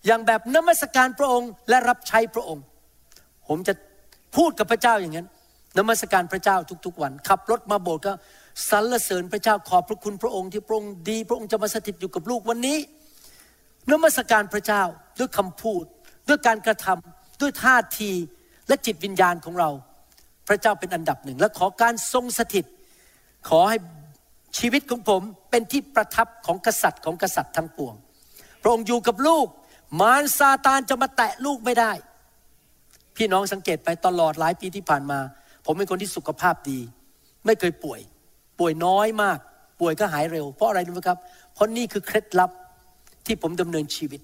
[0.05, 2.63] อย่างแบบนมัสการพระองค์และรับใช้พระองค์
[3.47, 3.73] ผมจะ
[4.35, 5.27] พูดกับพระเจ้าอย่างนั้น
[5.77, 8.13] นมัสการพระเจ้าทุกๆวัน ขับรถมาโบสถ์ก็
[8.69, 12.77] สรรเสริญพระเจ้าขอบพระคุณพระองค์ที่พระองค์ดี พระองค์จะมาสถิตอยู่กับลูกวันนี้
[13.91, 14.83] นมัสการพระเจ้า
[15.19, 15.83] ด้วยคำพูด
[16.27, 18.11] ด้วยการกระทำด้วยท่าที
[18.67, 19.69] และจิตวิญญาณของเรา
[20.47, 22.65] พระเจ้าเป็นอันดับหนึ่ง และขอการทรงสถิต
[23.49, 23.77] ขอให้
[24.57, 27.95] ชีวิตของผมเป็นที่ประทับของกษัตริย์ของกษัตริย์ทั้งปวง
[28.61, 29.47] พระองค์อยู่กับลูก
[29.99, 31.91] มารซาตานจะมาแตะลูกไม่ได้
[33.15, 35.19] พี่น้องสังเกตไปตลอดหลายปีที่ผ่านมา
[35.65, 36.79] ผมเป็นคนที่สุขภาพดี
[37.45, 37.99] ไม่เคยป่วย
[38.59, 39.37] ป่วยน้อยมาก
[39.79, 41.17] ป่วยก็หายเร็ว เพราะอะไรรู้ไหมครับ
[41.53, 42.51] เพราะนี่คือเคล็ดลับ
[43.25, 44.21] ที่ผมดำเนินชีวิต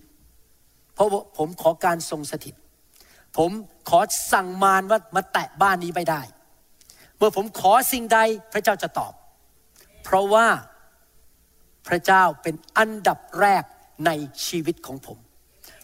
[0.93, 1.07] เพราะ
[1.37, 2.55] ผมขอการทรงสถิต
[3.37, 3.51] ผม
[3.89, 3.99] ขอ
[4.33, 6.21] สั่งมารว่ามาแตะบ้านนี้ไม่ได้
[7.17, 8.19] เมื่อผมขอสิ่งใด
[8.53, 9.13] พระเจ้าจะตอบ
[10.03, 10.47] เพราะว่า
[11.87, 13.63] พระเจ้าเป็นอันดับแรก
[14.05, 14.11] ใน
[14.47, 15.17] ชีวิตของผม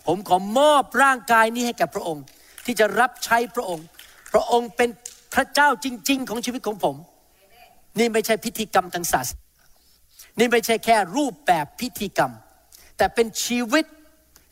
[0.08, 2.24] ผมขอมอบร่างกายนี้ให้แก่พระองค์
[2.66, 3.86] ที่จะรับใช้พระองค์
[4.34, 4.90] พระองค์เป็น
[5.34, 6.96] พระเจ้าจริง ๆ ของชีวิตของผม
[8.00, 9.42] นี่ไม่ใช่พิธีกรรมทางศาสนา
[10.40, 12.32] นี่ไม่ใช่แค่รูปแบบพิธีกรรม
[12.98, 13.86] แต่เป็นชีวิต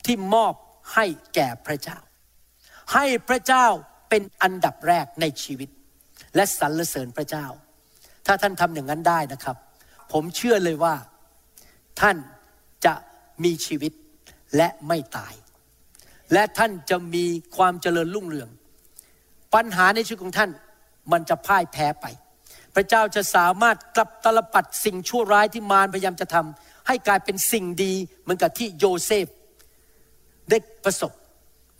[0.06, 0.54] ที่มอบ
[0.94, 1.98] ให้แก่พระเจ้า
[2.92, 3.66] ให้พระเจ้า
[4.08, 5.68] เป็นอันดับแรกในชีวิต
[6.34, 7.46] และสรรเสริญพระเจ้า
[8.26, 9.56] ถ้าท่านทำอย่างนั้นได้นะครับ
[10.12, 10.94] ผมเชื่อเลยว่า
[12.00, 12.16] ท่าน
[12.86, 12.94] จะ
[13.44, 13.92] มีชีวิต
[14.56, 15.34] และไม่ตาย
[16.32, 17.24] และท่านจะมี
[17.56, 18.48] ความเจริญรุ่งเรือง
[19.54, 20.50] ปัญหาในชีวิตของท่าน
[21.12, 22.06] มันจะพ่ายแพ้ไป
[22.76, 29.26] พระเจ้าจะสามารถกลับตลปัดสิ่งชั่วร้ายที่มารพยายามจะทำให้กลายเป็นสิ่งดีเหมือนกับที่โยเซฟ
[30.50, 31.12] ได้ประสบ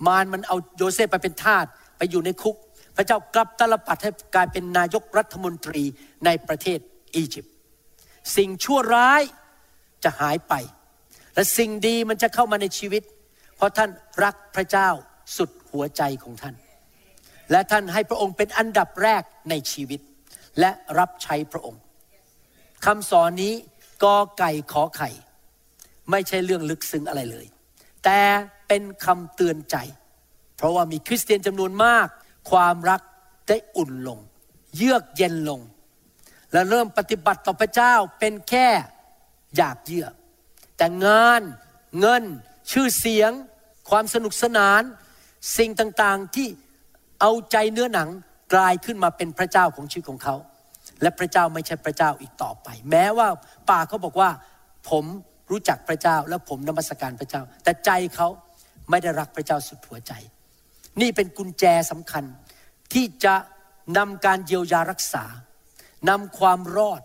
[0.06, 1.66] มารมันเอาโยเซฟไปเป็นทาส
[1.96, 2.56] ไปอยู่ในคุก
[2.96, 5.84] พระเจ้ากลับตลปัดให้กลายเป็นนายกรัฐมนตรี
[6.24, 6.78] ในประเทศ
[7.14, 7.54] อียิปต์
[8.36, 9.22] สิ่งชั่วร้าย
[10.04, 10.54] จะหายไป
[11.34, 13.02] และสิ่งดีมันจะเข้ามาในชีวิต
[13.56, 13.90] เพราะท่าน
[14.24, 14.88] รักพระเจ้า
[15.36, 16.54] สุดหัวใจของท่าน
[17.50, 20.00] และท่านให้พระองค์เป็นอันดับแรกในชีวิต
[20.60, 21.82] และรับใช้พระองค์
[22.84, 23.54] คำสอนนี้
[24.02, 25.10] กอไก่ขอไข่
[26.10, 27.46] ไม่ใช่เรื่องลึกซึ้งอะไรเลย
[28.04, 28.20] แต่
[28.68, 29.76] เป็นคำเตือนใจ
[30.56, 32.06] เพราะว่ามีคริสเตียนจำนวนมาก
[32.50, 33.00] ความรัก
[33.48, 34.18] ได้อุ่นลง
[34.76, 35.60] เยือกเย็นลง
[36.52, 38.68] และเริ่มปฏิบัติต่อพระเจ้าเป็นแค่
[39.56, 40.14] อยากเยือก
[40.76, 41.42] แต่งาน
[41.98, 42.22] เงิน
[42.70, 43.30] ชื่อเสียง
[43.90, 44.82] ความสนุกสนาน
[45.56, 46.48] สิ่งต่างๆที่
[47.20, 48.08] เอาใจเนื้อหนัง
[48.54, 50.36] กลายขึ้นมาเป็นพระเจ้าของชีวิตของเขา
[51.02, 53.28] และพระเจ้าไม่ใช่พระเจ้าอีกต่อไป แม้ว่า
[53.70, 54.30] ป่ากเขาบอกว่า
[54.90, 55.04] ผม
[55.50, 58.28] รู้จักพระเจ้าและผมนมัสการพระเจ้า แต่ใจเขา
[58.90, 60.12] ไม่ได้รักพระเจ้าสุดหัวใจ
[61.00, 62.24] นี่เป็นกุญแจสำคัญ
[62.92, 63.34] ที่จะ
[63.98, 65.24] นำการเยียวยารักษา
[66.08, 67.02] นำความรอด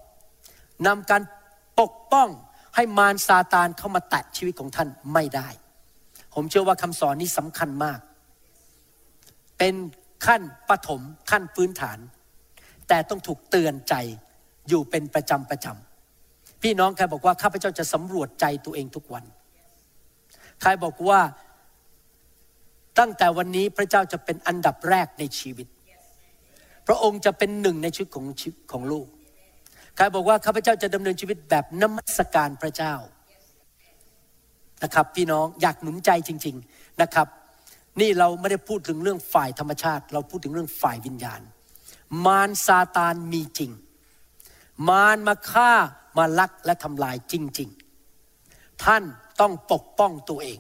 [0.88, 1.22] นำการ
[1.80, 2.30] ปกป้อง
[2.76, 5.50] ให้มารซาตานเข้ามาแตะชีวิตของท่านไม่ได้
[6.34, 8.00] ผมเชื่อว่าคำสอนนี้สำคัญมาก
[9.58, 9.76] เป็น
[10.26, 11.02] ขั้นปฐม
[11.32, 12.00] ขั้นพื้นฐาน
[12.88, 13.96] แต่ต้องถูกเตือนใจ
[14.70, 19.26] อยู่เป็นประจำประจำพี่น้องใครบอกว่าข้าพเจ้าจะสำรวจใจตัวเองทุกวัน
[20.62, 21.20] ใครบอกว่า
[23.00, 25.68] ตั้งแต่วันนี้พระเจ้าจะเป็นอันดับแรกในชีวิต
[26.88, 29.08] พระองค์จะเป็นหนึ่งในชีวิตของชีวิตของลูก
[29.96, 32.94] ใครบอกว่าข้าพเจ้าจะดำเนินชีวิตแบบนมัสการพระเจ้า
[34.84, 37.28] นะครับพี่น้องอยากหนุนใจจริง ๆนะครับ
[38.00, 41.42] นี่เราไม่ได้พูดถึงเรื่องฝ่ายธรรมชาติ เราพูดถึงเรื่องฝ่ายวิญญาณ
[42.26, 43.72] มารซาตานมีจริง
[44.90, 45.72] มารมาฆ่า
[46.18, 47.70] มาลักและทำลายจริง
[48.26, 49.04] ๆ ท่าน
[49.40, 50.60] ต้องปกป้องตัวเอง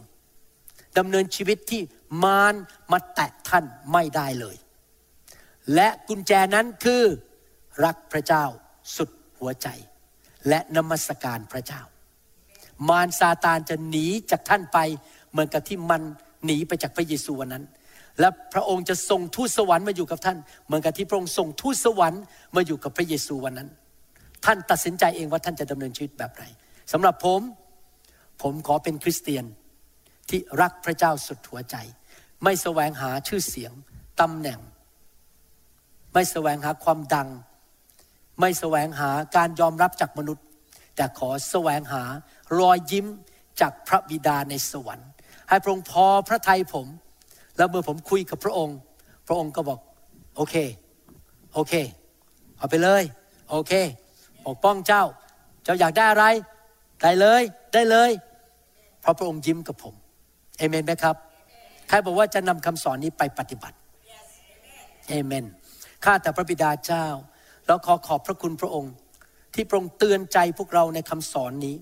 [0.97, 1.81] ดำเนินชีวิตที่
[2.23, 2.55] มาร
[2.91, 4.57] มาแตะท่านไม่ได้เลย
[5.73, 7.03] และกุญแจนั้นคือ
[7.83, 8.45] รักพระเจ้า
[8.95, 9.09] สุด
[9.39, 9.67] หัวใจ
[10.47, 11.81] และนมัสการพระเจ้า
[12.89, 14.77] มารซาตานจะหนีจากท่านไป
[15.29, 16.01] เหมือนกับที่มัน
[16.45, 17.63] หนีไปจากพระเยซูวันนั้น
[18.19, 22.21] และพระองค์จะส่งทูตสวรรค์มาอยู่กับท่าน เหมือนกับที่พระองค์ส่งทูตสวรรค์
[22.55, 23.69] มาอยู่กับพระเยซูวันนั้น
[24.45, 26.43] ท่านตัดสินใจเองว่าท่านจะดำเนินชีวิตแบบไหน
[26.91, 27.41] สำหรับผม
[28.41, 29.45] ผมขอเป็นคริสเตียน
[30.29, 31.75] ที่รักพระเจ้าสุดหัวใจ
[32.43, 33.71] ไม่แสวงหาชื่อเสียง
[34.21, 34.59] ตำแหน่ง
[36.13, 37.29] ไม่แสวงหาความดัง
[38.39, 40.45] ไม่แสวงหาการยอมรับจากมนุษย์
[40.95, 42.03] แต่ขอแสวงหา
[42.59, 43.07] รอยยิ้ม
[43.61, 45.09] จากพระบิดาในสวรรค์
[45.51, 46.87] ให้พระองค์พอพระทัยผม
[47.57, 48.77] แล้วเมื่อผมคุยกับพระองค์
[49.27, 49.79] พระองค์ก็บอก
[50.35, 50.55] โอเค
[51.53, 51.73] โอเค
[52.57, 53.03] เอาไปเลย
[53.49, 53.73] โอเค
[54.45, 55.03] ปกป้องเจ้า
[55.63, 56.25] เจ้าอยากได้อะไร
[57.01, 57.43] ได้เลย
[57.73, 58.11] ได้เลย
[59.01, 59.93] เพราะพระองค์ยิ้มกับผม
[60.57, 61.15] เอเมนไหมครับ
[61.87, 63.77] ใครบอกว่าจะนำคำสอนนี้ไปปฏิบัติ
[65.09, 65.45] เอเมน
[66.03, 67.05] ข้าแต่พระบิดาเจ้า
[67.65, 68.93] แล้วขอขอบพระคุณพระองค์
[69.53, 71.75] ที่พระองค์เตือนใจพวกเราในคำสอนนี้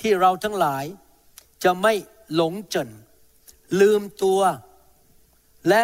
[0.00, 0.84] ที่เราทั้งหลาย
[1.64, 1.94] จะไม่
[2.34, 2.88] หลงจน
[3.80, 4.40] ลืมตัว
[5.68, 5.82] และ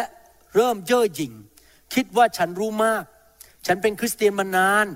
[0.55, 1.33] เริ่มเย่อหยิ่ง
[1.93, 3.03] คิดว่าฉันรู้มาก
[3.65, 4.87] ฉันเป็นคริสเตียนมานาน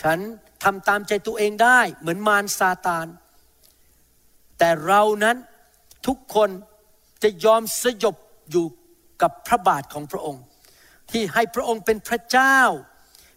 [0.00, 0.18] ฉัน
[0.62, 3.06] ทำตามใจตัวเองได้เหมือนมารซาตาน
[4.58, 5.36] แต่เรานั้น
[6.06, 6.50] ทุกคน
[7.22, 8.16] จะยอมสยบ
[8.50, 8.66] อยู่
[9.22, 10.44] กับพระบาทของพระองค์
[11.10, 12.58] ที่ให้พระองค์เป็นพระเจ้า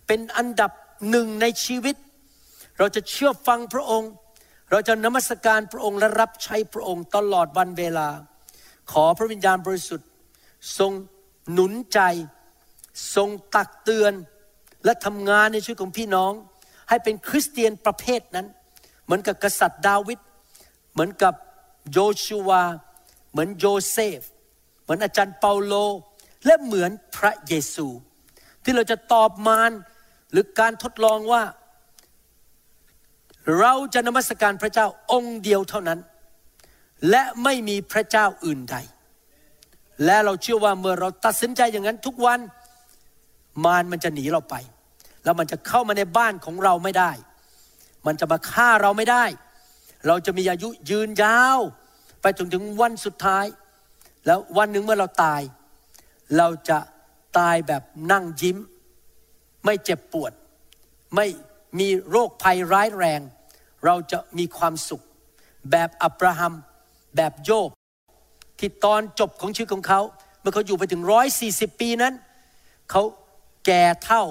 [0.08, 0.72] เป็นอันดับ
[1.10, 1.96] หนึ่งในชีวิต
[2.78, 4.12] เราจะเชื่อฟังพระองค์
[4.72, 8.10] เราจะนมัสการพระองค์และรับใช้พระองค์ตลอดวันเวลา
[8.92, 10.08] ขอพระวิญญาณบริสุทธิ์
[10.78, 10.92] ทรง
[11.52, 12.00] หนุนใจ
[13.16, 14.14] ทรงตักเตือน
[14.86, 16.34] และทำงานในชีวิตของพี่น้อง
[16.90, 18.48] ให้เป็นคริสเตียนประเภทนั้น
[19.06, 20.20] เหมือนกับกษัตริย์ดาวิด
[20.94, 21.34] เหมือนกับ
[21.94, 22.64] โยชูวา
[23.32, 24.20] เหมือนโยเซฟ
[24.84, 25.74] เหมือนอาจารย์เปาโล
[26.46, 27.88] และเหมือนพระเยซู
[28.64, 29.72] ที่เราจะตอบมาร
[30.32, 31.44] หรือการทดลองว่า
[33.60, 36.00] เราจะนมัสการพระเจ้าองค์เดียวเท่านั้น
[37.10, 38.78] และไม่มีพระเจ้าอื่นใด
[40.06, 42.40] และเราเชื่อว่าเมื่อเราตัดสินใจอย่างนั้นทุกวัน
[43.66, 44.56] มารมันจะหนีเราไป
[45.24, 47.12] แล้วมันจะเข้ามาในบ้านของเราไม่ได้
[48.06, 49.26] มันจะมาฆ่าเราไม่ได้
[50.08, 51.60] เราจะมีอายุยืนยาว
[52.22, 53.46] ไปจนถึงวันสุดท้าย
[54.26, 55.42] แล้ววันหนึ่งเมื่อเราตาย
[56.38, 56.78] เราจะ
[57.38, 58.58] ตายแบบนั่งยิ้ม
[59.66, 60.32] ไม่เจ็บปวด
[61.16, 61.28] ไม่
[61.80, 63.22] มีโรคภัยร้ายแรง
[63.86, 65.02] เราจะมีความสุข
[65.72, 66.54] แบบอับราฮัม
[67.16, 67.70] แบบโยบ
[68.60, 70.02] ที่ตอนจบของชีวิตของเขา
[70.40, 72.14] เมื่อเขาอยู่ไปถึงร้อยสี่สิบปีนั้น
[72.92, 73.04] เขา
[73.66, 74.24] แก่เท่า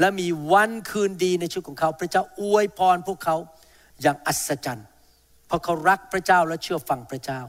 [0.00, 3.36] และมีวันคืนดีในชีวิตของเขา พระเจ้าอวยพรพวกเขา
[4.02, 4.88] อย่างอัศจรรย์
[5.46, 7.40] เพราะเขารักพระเจ้าและเชื่อฟังพระเจ้า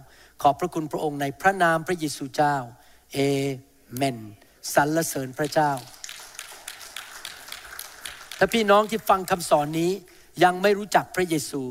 [0.42, 2.56] ขอบพระคุณพระองค์ในพระนามพระเยซูเจ้า
[3.14, 3.18] เอ
[3.96, 4.18] เมน
[4.74, 5.72] สรรเสริญพระเจ้า
[8.38, 9.92] ถ้าพี่น้องที่ฟังคำสอนนี้
[10.44, 11.62] ยังไม่รู้จักพระเยซู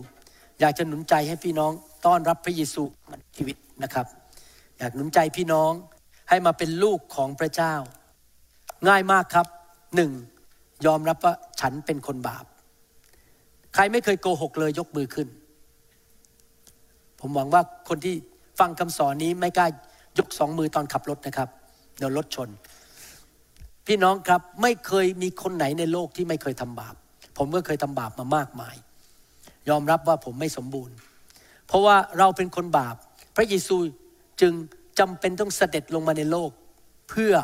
[0.60, 1.72] อยากจะหนุนใจให้พี่น้อง
[2.06, 4.06] ต้อนรับพระเยซูมาชีวิตนะครับ
[4.78, 5.72] อยากหนุนใจพี่น้อง
[6.28, 7.74] ให้มาเป็นลูกของพระเจ้า
[8.88, 9.46] ง่ายมากครับ
[9.96, 10.12] หนึ่ง
[10.86, 12.44] ยอมรับว่าฉันเป็นคนบาป
[13.74, 15.28] ใครไม่เคยโกหกเลยยกมือขึ้น
[17.20, 18.14] ผมหวังว่าคนที่
[18.60, 21.48] ฟังคำสอนนี้ไม่กล้ายกสองมือตอนขับรถนะครับ
[21.98, 22.48] เดี๋ยวรถชน
[23.86, 26.94] พี่น้องครับไม่เคยมีคนไหนในโลกที่ไม่เคยทำบาป
[27.38, 28.76] ผมก็เคยทำบาปมามากมาย
[29.68, 30.96] ยอมรับว่าผมไม่สมบูรณ์
[31.66, 32.96] เพราะว่าเราเป็นคนบาป
[33.36, 33.76] พระเยซู
[34.40, 34.52] จึง
[34.98, 36.50] จำเป็นต้องเสด็จลงมาในโลก
[37.10, 37.34] เพื่อ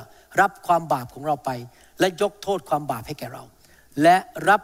[0.40, 1.50] รับความบาปของเราไป
[2.00, 3.44] และยกโทษความบาปให้แก่เรา
[4.02, 4.16] และ
[4.48, 4.60] รับ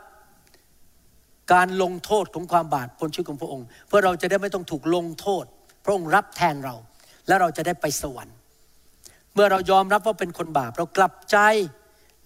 [1.52, 5.44] การลงโทษของความบาปบนชีวิตของพระองค์ เพื่อเราจะได้ไม่ต้องถูกลงโทษ
[5.84, 6.74] พระองค์รับแทนเรา
[7.26, 8.37] และเราจะได้ไปสวรรค์
[9.38, 11.38] มื่อเรายอมรับว่าเป็นคนบาป เรากลับใจ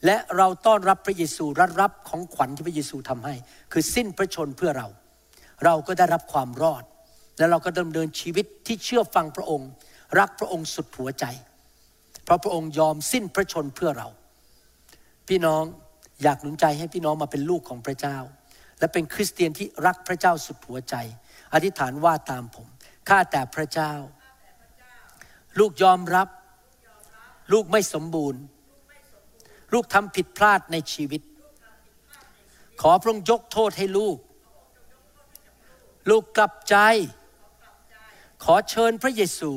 [0.06, 3.34] และเราต้อนรับพระเยซูรับรับของขวัญที่พระเยซูทำให้
[3.72, 4.88] คือสิ้นพระชนเพื่อเรา
[5.64, 6.84] เราก็ได้รับความรอด
[7.38, 9.70] และเราก็ดำเนินชีวิตที่เชื่อฟังพระองค์
[10.18, 11.24] รักพระองค์สุดหัวใจ
[12.24, 14.08] เพราะพระองค์ยอมสิ้นพระชนเพื่อเรา
[15.28, 15.64] พี่น้อง
[16.22, 18.16] อยากหนุนใจให้พี่น้องมาเป็นลูกของพระเจ้า
[18.78, 20.94] และเป็นคริสเตียนที่รักพระเจ้าสุดหัวใจ
[21.54, 22.66] อธิษฐานว่าตามผม
[23.08, 23.92] ข้าแต่พระเจ้า
[25.58, 26.28] ลูกยอมรับ
[27.52, 28.42] ลูกไม่สมบูรณ์
[29.72, 31.22] ลูกทำผิดพลาดในชีวิต
[32.80, 34.16] ขอพระองค์ยกโทษให้ลูก
[36.10, 36.76] ลูกกลับใจ
[38.44, 39.50] ขอเชิญพระเยซู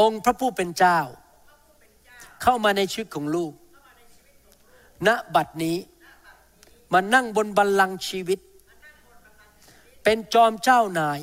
[0.00, 0.98] องค์พระผู้เป็นเจ้า
[2.42, 3.52] เข้ามาในชีวิตของลูก
[5.06, 5.76] ณบัดนี้
[6.92, 8.40] มานั่งบนบัลลังก์ชีวิต
[10.04, 11.20] เป็นจอมเจ้านาย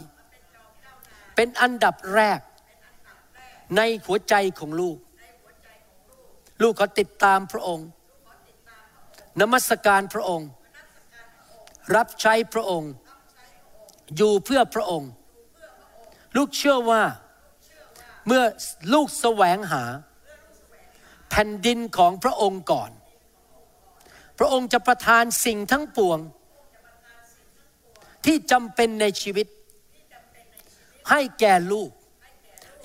[1.35, 2.39] เป็นอันดับแรก
[3.77, 4.97] ในหัวใจของลูก
[6.61, 7.87] ลูกขอติดตามพระองค์
[9.39, 10.49] นมัสการพระองค์
[11.95, 12.91] รับใช้พระองค์
[14.17, 15.11] อยู่เพื่อพระองค์
[16.37, 17.03] ลูกเชื่อว่า
[18.27, 18.43] เมื่อ
[18.93, 19.83] ลูกแสวงหา
[21.29, 22.91] แผ่นดินของพระองค์ก่อน
[24.37, 26.19] พระองค์จะประทานสิ่งทั้งปวง
[28.25, 29.47] ที่จำเป็นในชีวิต
[31.09, 31.91] ให้แก่ลูก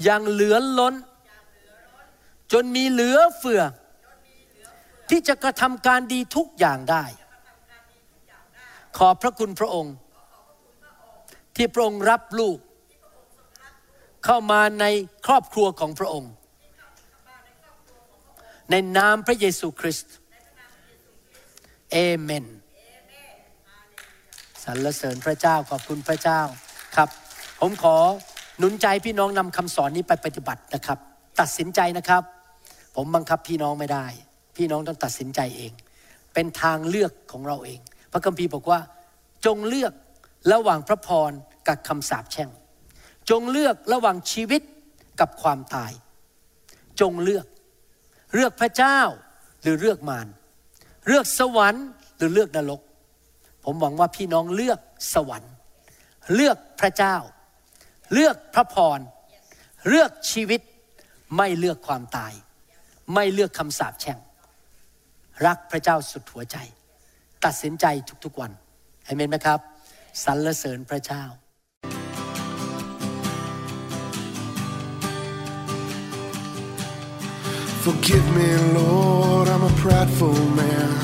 [0.03, 0.95] อย่างเหลือล้น
[2.53, 3.63] จนมีเหลือเฟือ
[5.11, 7.05] ที่จะกระทำการดีทุกอย่างได้
[8.99, 9.95] ขอพระคุณพระองค์
[11.57, 12.59] ที่พระองค์รับลูก
[14.25, 14.85] เข้ามาใน
[15.27, 16.33] ครอบครัวของพระองค์
[18.71, 20.15] ในนามพระเยซูคริสต์
[21.93, 22.47] เอเมน
[24.65, 26.41] สรรเสริญพระเจ้าขอบคุณพระเจ้า
[26.97, 27.09] ครับ
[27.61, 27.97] ผมขอ
[28.59, 30.99] หนุนใจพี่น้องนำคำสอนนี้ไปปฏิบัตินะครับ
[31.41, 32.23] ตัดสินใจนะครับ
[32.95, 34.07] ผมบังคับพี่น้องไม่ได้
[34.57, 35.73] พี่น้องต้องตัดสินใจเอง
[36.35, 37.81] เป็นทางเลือกของเราเอง
[38.13, 38.81] พระคัมภีร์บอกว่า
[39.47, 39.93] จงเลือก
[40.53, 41.31] ระหว่างพระพร
[41.67, 42.51] กับคำสาปแช่ง
[43.31, 44.63] จงเลือกระหว่างชีวิต
[45.21, 45.93] กับความตาย
[47.01, 47.47] จงเลือก
[48.35, 49.01] เลือกพระเจ้า
[49.63, 50.27] หรือเลือกมาร
[51.07, 51.87] เลือกสวรรค์
[52.17, 52.81] หรือเลือกนรก
[53.65, 54.79] ผมหวังว่าพี่น้องเลือก
[55.15, 55.53] สวรรค์
[56.35, 57.17] เลือกพระเจ้า
[58.13, 59.01] เลือกพระพร
[59.89, 60.61] เลือกชีวิต
[61.37, 62.33] ไม่เลือกความตาย
[63.15, 64.19] ไม่เลือกคำสาปแช่ง
[65.47, 66.57] รักพระเจ้าสุดหัวใจ
[67.45, 67.87] ตัดสินใจ
[68.25, 68.53] ทุกๆวัน
[69.05, 69.61] เอเมนไหมครับ
[70.25, 71.25] สรรเสริญพระเจ้า
[77.85, 78.49] Forgive me,
[78.79, 81.04] Lord, I'm a prideful man.